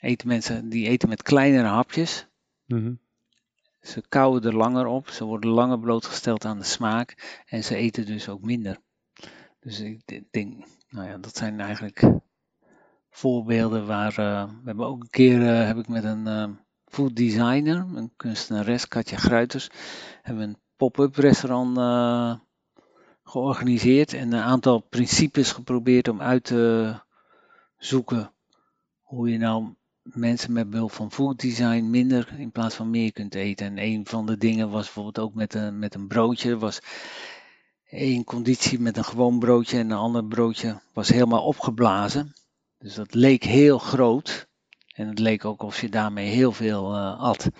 [0.00, 2.26] eten mensen, die eten met kleinere hapjes.
[2.66, 2.92] Mhm.
[3.80, 8.06] Ze kauwen er langer op, ze worden langer blootgesteld aan de smaak en ze eten
[8.06, 8.78] dus ook minder.
[9.66, 12.02] Dus ik denk, nou ja, dat zijn eigenlijk
[13.10, 16.48] voorbeelden waar, uh, we hebben ook een keer, uh, heb ik met een uh,
[16.84, 19.70] food designer, een kunstenares, Katja Gruiters,
[20.22, 21.78] hebben we een pop-up restaurant
[23.22, 26.94] georganiseerd en een aantal principes geprobeerd om uit te
[27.76, 28.32] zoeken
[29.00, 33.34] hoe je nou mensen met behulp van food design minder in plaats van meer kunt
[33.34, 33.66] eten.
[33.66, 36.80] En een van de dingen was bijvoorbeeld ook met een, met een broodje, was
[37.86, 42.34] één conditie met een gewoon broodje en een ander broodje was helemaal opgeblazen.
[42.78, 44.48] Dus dat leek heel groot.
[44.94, 47.50] En het leek ook of je daarmee heel veel uh, at.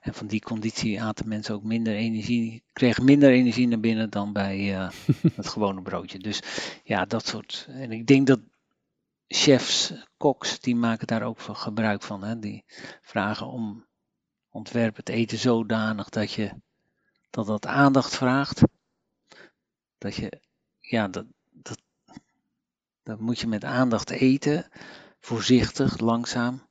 [0.00, 4.32] En van die conditie aten mensen ook minder energie, kregen minder energie naar binnen dan
[4.32, 4.88] bij uh,
[5.36, 6.18] het gewone broodje.
[6.18, 6.42] Dus
[6.84, 7.66] ja, dat soort.
[7.68, 8.40] En ik denk dat
[9.28, 12.24] chefs, koks, die maken daar ook gebruik van.
[12.24, 12.38] Hè?
[12.38, 12.64] Die
[13.02, 13.86] vragen om
[14.50, 16.50] ontwerp het eten zodanig dat je
[17.30, 18.62] dat dat aandacht vraagt.
[20.04, 20.40] Dat je,
[20.80, 21.78] ja, dat, dat,
[23.02, 24.68] dat moet je met aandacht eten,
[25.20, 26.68] voorzichtig, langzaam.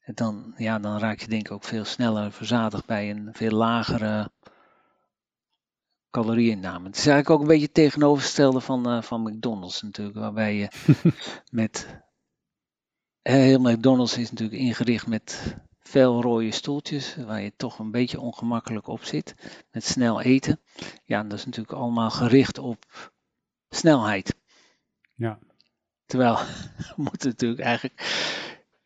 [0.00, 3.50] En dan, ja, dan raak je denk ik ook veel sneller verzadigd bij een veel
[3.50, 4.30] lagere
[6.10, 6.86] calorieinname.
[6.86, 10.68] Het is eigenlijk ook een beetje het tegenovergestelde van, uh, van McDonald's natuurlijk, waarbij je
[11.50, 12.02] met
[13.22, 15.56] heel McDonald's is natuurlijk ingericht met
[15.86, 19.34] veel rode stoeltjes, waar je toch een beetje ongemakkelijk op zit,
[19.70, 20.60] met snel eten.
[21.04, 23.10] Ja, dat is natuurlijk allemaal gericht op
[23.68, 24.36] snelheid.
[25.14, 25.38] Ja.
[26.06, 26.36] Terwijl,
[26.96, 28.00] we moeten natuurlijk eigenlijk,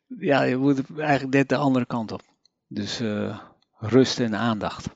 [0.07, 2.22] ja, je moet eigenlijk net de andere kant op.
[2.66, 3.40] Dus uh,
[3.78, 4.88] rust en aandacht.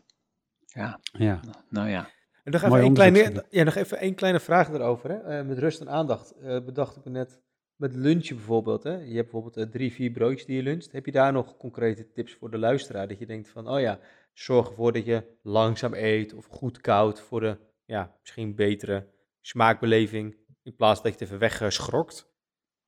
[0.65, 1.01] Ja.
[1.13, 1.41] ja.
[1.69, 2.09] Nou ja.
[2.45, 5.11] En nog even, een kleine, ja, nog even één kleine vraag erover.
[5.11, 5.41] Hè?
[5.41, 6.35] Uh, met rust en aandacht.
[6.43, 7.41] Uh, bedacht ik me net
[7.77, 8.83] met lunchen bijvoorbeeld.
[8.83, 8.97] Hè?
[8.97, 10.93] Je hebt bijvoorbeeld uh, drie, vier broodjes die je luncht.
[10.93, 13.09] Heb je daar nog concrete tips voor de luisteraar?
[13.09, 13.99] Dat je denkt van, oh ja,
[14.33, 19.07] zorg ervoor dat je langzaam eet of goed koud voor de ja, misschien betere
[19.41, 20.37] smaakbeleving.
[20.63, 22.33] In plaats dat je het even wegschrokt.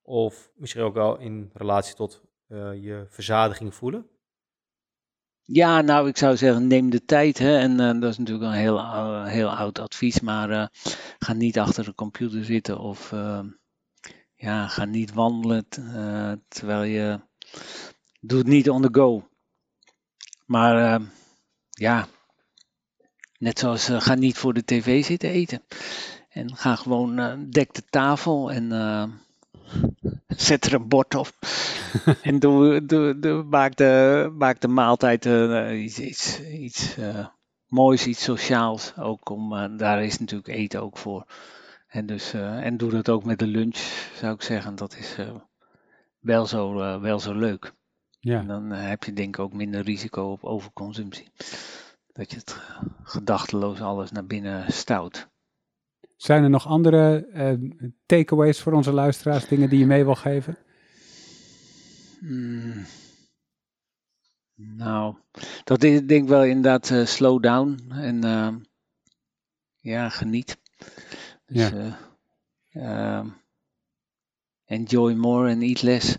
[0.01, 2.25] Of misschien ook wel in relatie tot
[2.81, 4.07] je verzadiging voelen.
[5.43, 7.37] Ja, nou, ik zou zeggen, neem de tijd.
[7.37, 7.57] Hè?
[7.57, 10.71] En uh, dat is natuurlijk een heel, heel oud advies, maar
[11.19, 13.13] ga niet achter de computer zitten of
[14.37, 15.67] ja, ga niet wandelen
[16.47, 17.19] terwijl je.
[18.19, 19.27] Doe het niet on the go.
[20.45, 21.01] Maar
[21.69, 22.07] ja,
[23.37, 25.61] net zoals ga niet voor de tv zitten eten.
[26.29, 28.71] En ga gewoon, dek de tafel en
[30.27, 31.33] zet er een bord op.
[32.21, 37.27] en doe, doe, doe, maak, de, maak de maaltijd uh, iets, iets, iets uh,
[37.67, 38.93] moois, iets sociaals.
[38.97, 41.25] Ook om, uh, daar is natuurlijk eten ook voor.
[41.97, 43.77] En, dus, en doe dat ook met de lunch,
[44.15, 44.75] zou ik zeggen.
[44.75, 45.15] Dat is
[46.19, 47.73] wel, zo, wel zo leuk.
[48.19, 48.39] Ja.
[48.39, 51.29] En dan heb je denk ik ook minder risico op overconsumptie.
[52.13, 52.61] Dat je het
[53.03, 55.27] gedachteloos alles naar binnen stout.
[56.15, 60.57] Zijn er nog andere uh, takeaways voor onze luisteraars, dingen die je mee wil geven?
[62.19, 62.85] Hmm.
[64.55, 65.15] Nou,
[65.63, 68.55] dat is denk ik wel inderdaad uh, slow down en uh,
[69.75, 70.57] ja, geniet.
[71.47, 71.99] Dus, ja.
[72.71, 73.25] uh,
[74.65, 76.15] enjoy more and eat less,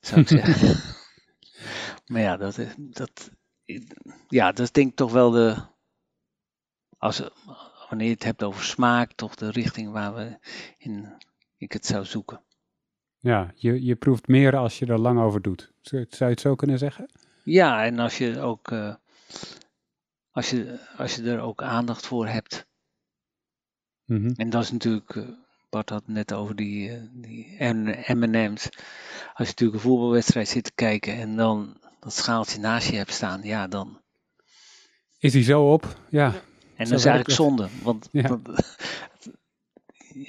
[0.00, 0.94] zou ik zeggen.
[2.06, 3.30] maar ja, dat, dat,
[4.28, 5.56] ja, dat is denk ik toch wel de,
[6.98, 7.22] als,
[7.88, 10.38] wanneer je het hebt over smaak, toch de richting waar we
[10.78, 11.22] in
[11.56, 12.42] ik het zou zoeken.
[13.18, 15.72] Ja, je, je proeft meer als je er lang over doet.
[15.80, 17.10] Zou je het zo kunnen zeggen?
[17.44, 18.94] Ja, en als je ook uh,
[20.34, 22.66] als je, als je er ook aandacht voor hebt.
[24.06, 24.32] Mm -hmm.
[24.36, 25.28] En dat is natuurlijk, uh,
[25.70, 27.56] Bart had het net over die, uh, die
[28.14, 28.68] M&M's.
[29.34, 33.12] Als je natuurlijk een voetbalwedstrijd zit te kijken en dan dat schaaltje naast je hebt
[33.12, 34.00] staan, ja dan...
[35.18, 35.98] Is die zo op?
[36.08, 36.26] Ja.
[36.76, 38.28] En dat is eigenlijk zonde, want, ja.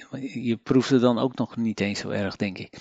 [0.10, 2.78] want je proefde dan ook nog niet eens zo erg, denk ik.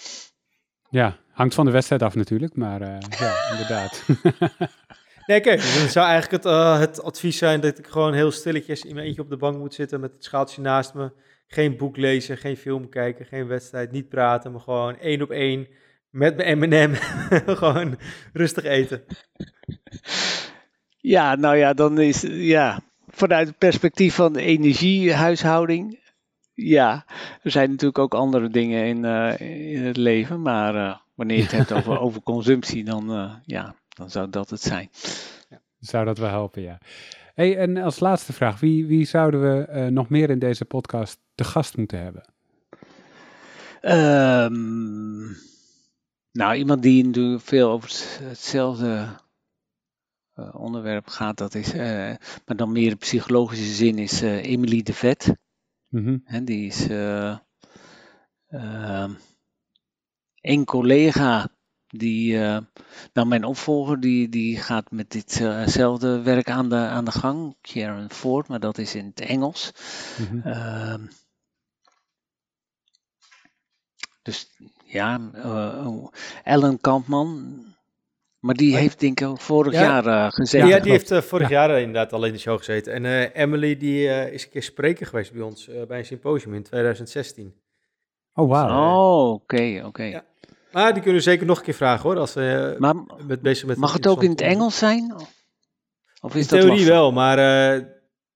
[0.91, 4.05] Ja, hangt van de wedstrijd af natuurlijk, maar uh, ja, inderdaad.
[5.27, 8.83] nee, kijk, dan zou eigenlijk het, uh, het advies zijn dat ik gewoon heel stilletjes
[8.83, 11.13] in mijn eentje op de bank moet zitten met het schaaltje naast me.
[11.47, 15.69] Geen boek lezen, geen film kijken, geen wedstrijd, niet praten, maar gewoon één op één
[16.11, 16.95] met mijn M&M.
[17.57, 17.99] gewoon
[18.33, 19.05] rustig eten.
[20.97, 26.03] Ja, nou ja, dan is, ja, vanuit het perspectief van de energiehuishouding
[26.55, 27.05] ja,
[27.43, 29.41] er zijn natuurlijk ook andere dingen in, uh,
[29.75, 33.75] in het leven, maar uh, wanneer je het hebt over, over consumptie, dan, uh, ja,
[33.95, 34.91] dan zou dat het zijn.
[35.49, 35.61] Ja.
[35.79, 36.79] Zou dat wel helpen, ja.
[37.35, 41.45] Hey, en als laatste vraag, wie, wie zouden we nog meer in deze podcast te
[41.45, 42.33] gast moeten hebben?
[43.83, 45.37] Um,
[46.33, 47.91] nou, iemand die natuurlijk veel over
[48.23, 49.07] hetzelfde
[50.37, 51.81] uh, onderwerp gaat, dat is, uh,
[52.47, 55.33] maar dan meer in psychologische zin, is uh, Emily de Vet.
[55.89, 56.45] Mm -hmm.
[56.45, 56.87] die is
[60.41, 61.54] een collega
[61.99, 62.39] die,
[63.13, 68.11] nou mijn opvolger, die, die gaat met ditzelfde werk aan de, aan de gang, Karen
[68.11, 69.73] Ford, maar dat is in het Engels.
[70.19, 71.09] Mm -hmm.
[74.23, 74.51] dus
[74.85, 75.21] ja,
[76.45, 77.65] Ellen Kampman,
[78.45, 80.69] maar die heeft denk ik vorig jaar uh, gezeten.
[80.69, 81.67] Ja, die heeft uh, vorig ja.
[81.67, 82.93] jaar inderdaad al in de show gezeten.
[82.93, 86.63] En uh, Emily die is een keer spreker geweest bij ons bij een symposium in
[86.63, 87.55] 2016.
[88.35, 88.67] Oh, wauw.
[88.67, 90.03] Dus, oh, oké, oké.
[90.03, 90.25] Ja.
[90.75, 92.19] Maar die kunnen we zeker nog een keer vragen hoor.
[92.19, 92.35] Als,
[92.79, 92.95] maar,
[93.27, 95.15] met, bezig met mag het ook in het Engels zijn?
[96.21, 97.37] Of is in theorie dat wel, maar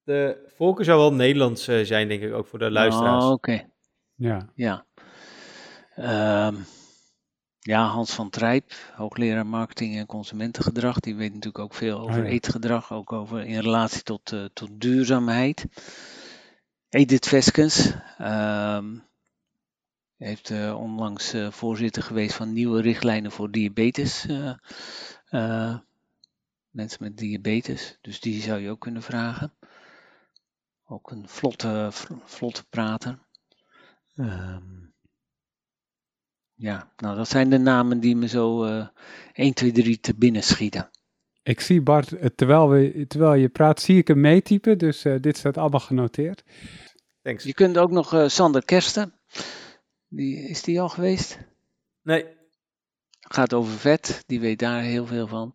[0.03, 3.25] de volken zou wel Nederlands zijn denk ik ook voor de luisteraars.
[3.25, 3.69] Oh, oké.
[4.15, 4.49] Ja.
[4.55, 4.87] Ja.
[6.47, 6.67] Um,
[7.59, 12.25] ja, Hans van Trijp, hoogleraar marketing en consumentengedrag, die weet natuurlijk ook veel over oh
[12.25, 12.31] ja.
[12.31, 15.65] eetgedrag, ook over in relatie tot, uh, tot duurzaamheid.
[16.89, 19.08] Edith Veskens, um,
[20.19, 24.27] heeft uh, onlangs uh, voorzitter geweest van nieuwe richtlijnen voor diabetes.
[26.71, 29.53] mensen met diabetes, dus die zou je ook kunnen vragen.
[30.85, 31.89] Ook een vlotte,
[32.25, 33.19] vlotte prater.
[34.15, 34.89] Um,
[36.59, 38.87] ja, nou dat zijn de namen die me zo uh,
[39.33, 40.91] 1, 2, 3 te binnen schieten.
[41.43, 45.15] Ik zie Bart, eh, terwijl, we, terwijl je praat, zie ik hem meetypen, dus uh,
[45.21, 46.45] dit staat allemaal genoteerd.
[47.23, 47.45] Thanks.
[47.45, 49.13] Je kunt ook nog uh, Sander Kersten,
[50.09, 51.39] die, is die al geweest?
[52.03, 52.27] Nee.
[53.21, 55.55] Gaat over vet, die weet daar heel veel van.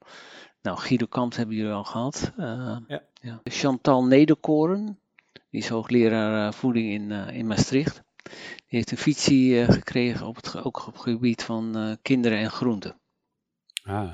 [0.61, 2.31] Nou, Guido Kamp hebben jullie al gehad.
[2.37, 3.03] Uh, ja.
[3.21, 3.41] ja.
[3.43, 4.99] Chantal Nederkoren,
[5.49, 8.03] die is hoogleraar voeding in, in Maastricht.
[8.23, 8.33] Die
[8.67, 12.51] heeft een visie uh, gekregen op het, ook op het gebied van uh, kinderen en
[12.51, 12.95] groenten.
[13.83, 14.11] Ah.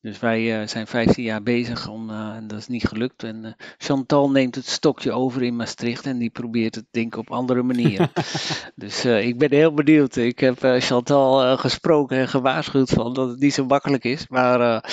[0.00, 3.22] Dus wij uh, zijn 15 jaar bezig om, en dat is niet gelukt.
[3.22, 7.30] En Chantal neemt het stokje over in Maastricht en die probeert het denk ik op
[7.30, 8.10] andere manieren.
[8.74, 10.16] dus ik ben heel benieuwd.
[10.16, 14.28] Ik heb Chantal gesproken en gewaarschuwd van dat het niet zo makkelijk is.
[14.28, 14.84] Maar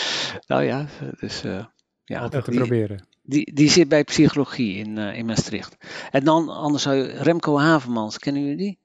[0.47, 0.88] nou ja,
[1.20, 1.43] dus
[2.08, 2.20] ja.
[2.20, 3.08] Altijd te proberen.
[3.22, 5.78] Die, die zit bij psychologie in, uh, in Maastricht.
[6.12, 8.80] En dan, anders zou je, Remco Havermans, kennen jullie die?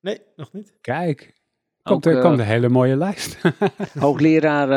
[0.00, 0.74] Nee, nog niet.
[0.80, 1.39] Kijk,
[1.82, 3.38] komt, er, uh, komt een hele mooie lijst.
[3.98, 4.68] hoogleraar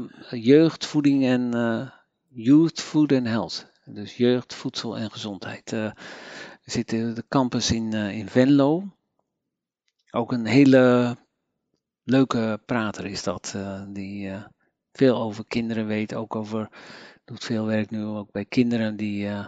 [0.00, 1.92] uh, jeugdvoeding en
[2.28, 3.72] youth food and health.
[3.84, 5.72] Dus jeugd, voedsel en gezondheid.
[5.72, 5.94] er
[6.64, 8.82] zit de campus in, in Venlo.
[10.10, 11.16] Ook een hele
[12.02, 13.56] leuke prater is dat,
[13.88, 14.32] die
[14.92, 16.68] veel over kinderen weet, ook over
[17.24, 19.46] doet veel werk nu ook bij kinderen die, uh,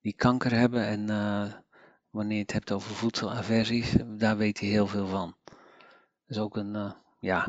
[0.00, 0.86] die kanker hebben.
[0.86, 1.52] En uh,
[2.10, 5.36] wanneer je het hebt over voedselaversies, daar weet hij heel veel van.
[6.26, 7.48] Dus ook een, uh, ja,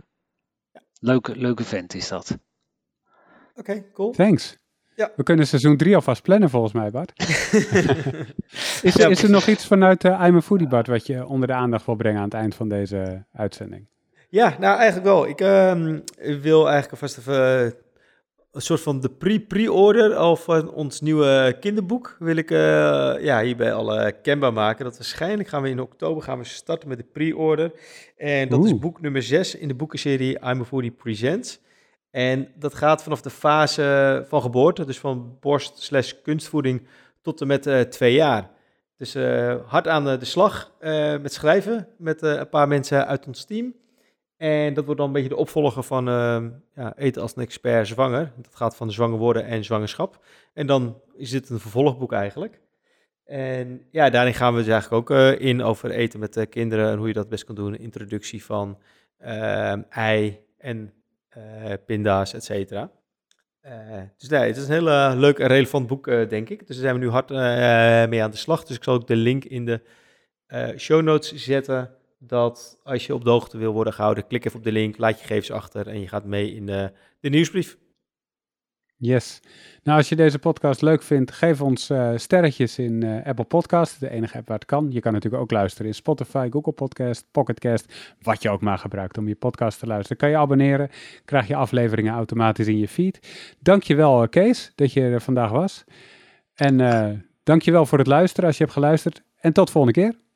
[1.00, 2.38] leuke, leuke vent is dat.
[3.56, 4.12] Oké, okay, cool.
[4.12, 4.58] Thanks.
[4.96, 5.12] Ja.
[5.16, 7.14] We kunnen seizoen 3 alvast plannen volgens mij, Bart.
[8.82, 11.48] is, er, is er nog iets vanuit uh, I'm a Foodie, Bart, wat je onder
[11.48, 13.88] de aandacht wil brengen aan het eind van deze uitzending?
[14.30, 15.28] Ja, nou eigenlijk wel.
[15.28, 15.72] Ik uh,
[16.42, 17.76] wil eigenlijk alvast even
[18.52, 22.58] een soort van de pre-pre-order al van ons nieuwe kinderboek wil ik uh,
[23.20, 24.86] ja, hierbij al kenbaar maken.
[24.86, 27.72] Dat waarschijnlijk gaan we in oktober gaan we starten met de pre-order.
[28.18, 31.60] En dat is boek nummer 6 in de boekenserie I'm a Foodie Presents.
[32.12, 36.88] En dat gaat vanaf de fase van geboorte, dus van borst slash kunstvoeding
[37.22, 38.50] tot en met uh, twee jaar.
[38.98, 40.72] Dus uh, hard aan de, de slag
[41.22, 43.74] met schrijven met een paar mensen uit ons team.
[44.38, 46.44] En dat wordt dan een beetje de opvolger van uh,
[46.76, 48.32] ja, Eten als een expert zwanger.
[48.36, 50.26] Dat gaat van zwanger worden en zwangerschap.
[50.54, 52.60] En dan is dit een vervolgboek eigenlijk.
[53.28, 56.92] En ja, daarin gaan we dus eigenlijk ook uh, in over eten met uh, kinderen
[56.92, 57.78] en hoe je dat best kan doen.
[57.78, 58.80] Introductie van
[59.18, 60.94] ehm, ei en
[61.30, 62.92] eh, pinda's, et cetera.
[64.18, 66.60] dus nee, het is een heel leuk en relevant boek, denk ik.
[66.60, 67.30] Dus daar zijn we nu hard
[68.10, 68.64] mee aan de slag.
[68.64, 69.82] Dus ik zal ook de link in de
[70.78, 74.64] show notes zetten dat als je op de hoogte wil worden gehouden, klik even op
[74.64, 77.78] de link, laat je gegevens achter en je gaat mee in de, de nieuwsbrief.
[79.00, 79.40] Yes.
[79.84, 84.00] Nou, als je deze podcast leuk vindt, geef ons uh, sterretjes in uh, Apple Podcast,
[84.00, 84.88] de enige app waar het kan.
[84.92, 89.18] Je kan natuurlijk ook luisteren in Spotify, Google Podcast, Pocketcast, wat je ook maar gebruikt
[89.18, 90.18] om je podcast te luisteren.
[90.18, 90.90] Kan je abonneren,
[91.26, 93.20] krijg je afleveringen automatisch in je feed.
[93.60, 95.84] Dankjewel Kees dat je er vandaag was.
[96.54, 97.10] En uh,
[97.44, 99.24] dankjewel voor het luisteren als je hebt geluisterd.
[99.40, 100.27] En tot volgende keer.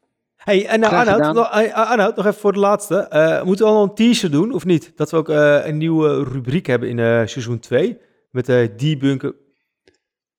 [0.43, 3.07] Hey, en nou, Arnoud, nog, Arnoud, nog even voor de laatste.
[3.13, 4.91] Uh, moeten we al een teaser doen, of niet?
[4.95, 7.97] Dat we ook uh, een nieuwe rubriek hebben in uh, seizoen 2.
[8.31, 9.35] Met de debunken.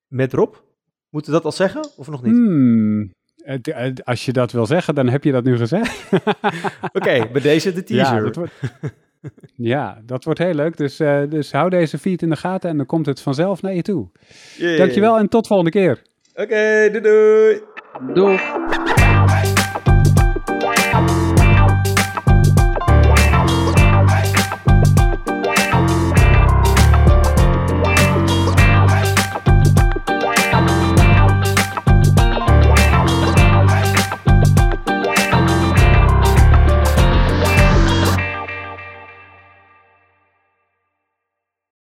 [0.09, 0.55] met Rob.
[1.11, 2.33] Moeten we dat al zeggen of nog niet?
[2.33, 3.13] Hmm,
[4.05, 6.11] als je dat wil zeggen, dan heb je dat nu gezegd.
[6.99, 8.17] Oké, bij deze de teaser.
[8.17, 8.53] Ja, dat wordt,
[9.73, 10.77] ja, dat wordt heel leuk.
[10.77, 13.75] Dus, uh, dus hou deze feed in de gaten en dan komt het vanzelf naar
[13.75, 14.09] je toe.
[14.57, 14.79] Yeah.
[14.79, 16.03] Dankjewel en tot volgende keer.
[16.35, 17.61] Oké, doei doei.
[18.15, 18.39] Doei.